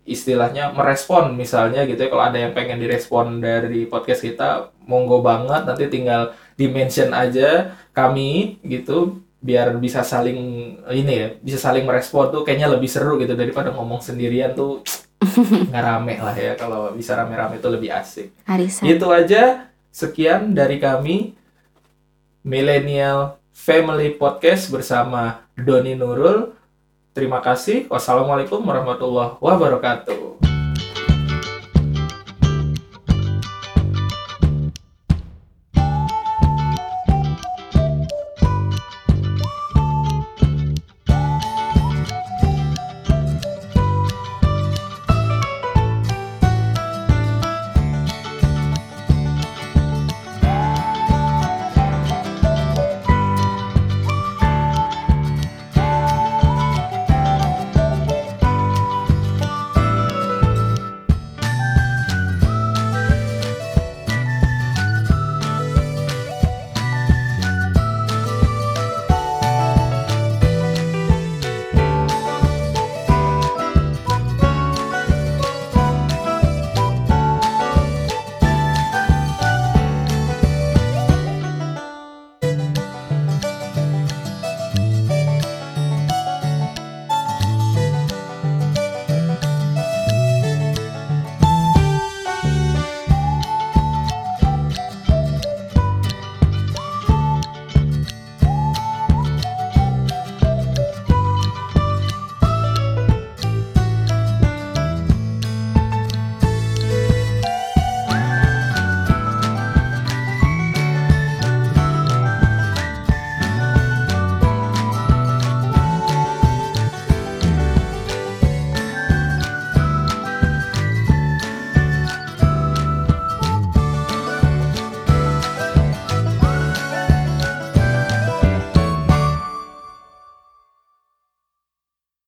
istilahnya 0.05 0.71
merespon 0.77 1.33
misalnya 1.35 1.89
gitu 1.89 1.99
ya. 2.07 2.09
Kalau 2.13 2.25
ada 2.25 2.39
yang 2.39 2.53
pengen 2.53 2.79
direspon 2.79 3.41
dari 3.41 3.89
podcast 3.89 4.21
kita 4.21 4.71
monggo 4.85 5.25
banget. 5.25 5.65
Nanti 5.65 5.89
tinggal 5.89 6.37
di 6.55 6.69
mention 6.69 7.11
aja 7.17 7.75
kami 7.97 8.61
gitu 8.63 9.25
biar 9.45 9.77
bisa 9.77 10.01
saling 10.01 10.41
ini 10.89 11.13
ya 11.13 11.29
bisa 11.37 11.61
saling 11.61 11.85
merespon 11.85 12.33
tuh 12.33 12.49
kayaknya 12.49 12.73
lebih 12.73 12.89
seru 12.89 13.21
gitu 13.21 13.37
daripada 13.37 13.73
ngomong 13.73 14.05
sendirian 14.05 14.53
tuh. 14.53 14.85
Nggak 15.73 15.85
rame 15.85 16.15
lah 16.21 16.37
ya 16.37 16.53
kalau 16.55 16.93
bisa 16.93 17.17
rame-rame 17.17 17.57
itu 17.59 17.69
lebih 17.73 17.91
asik. 17.91 18.29
Arisan. 18.45 18.85
itu 18.85 19.09
aja. 19.09 19.73
Sekian 19.89 20.53
dari 20.53 20.77
kami. 20.79 21.33
Millennial 22.45 23.41
Family 23.55 24.19
Podcast 24.19 24.69
bersama 24.75 25.47
Doni 25.55 25.95
Nurul. 25.95 26.53
Terima 27.15 27.39
kasih. 27.39 27.87
Wassalamualaikum 27.87 28.59
warahmatullahi 28.67 29.39
wabarakatuh 29.39 30.54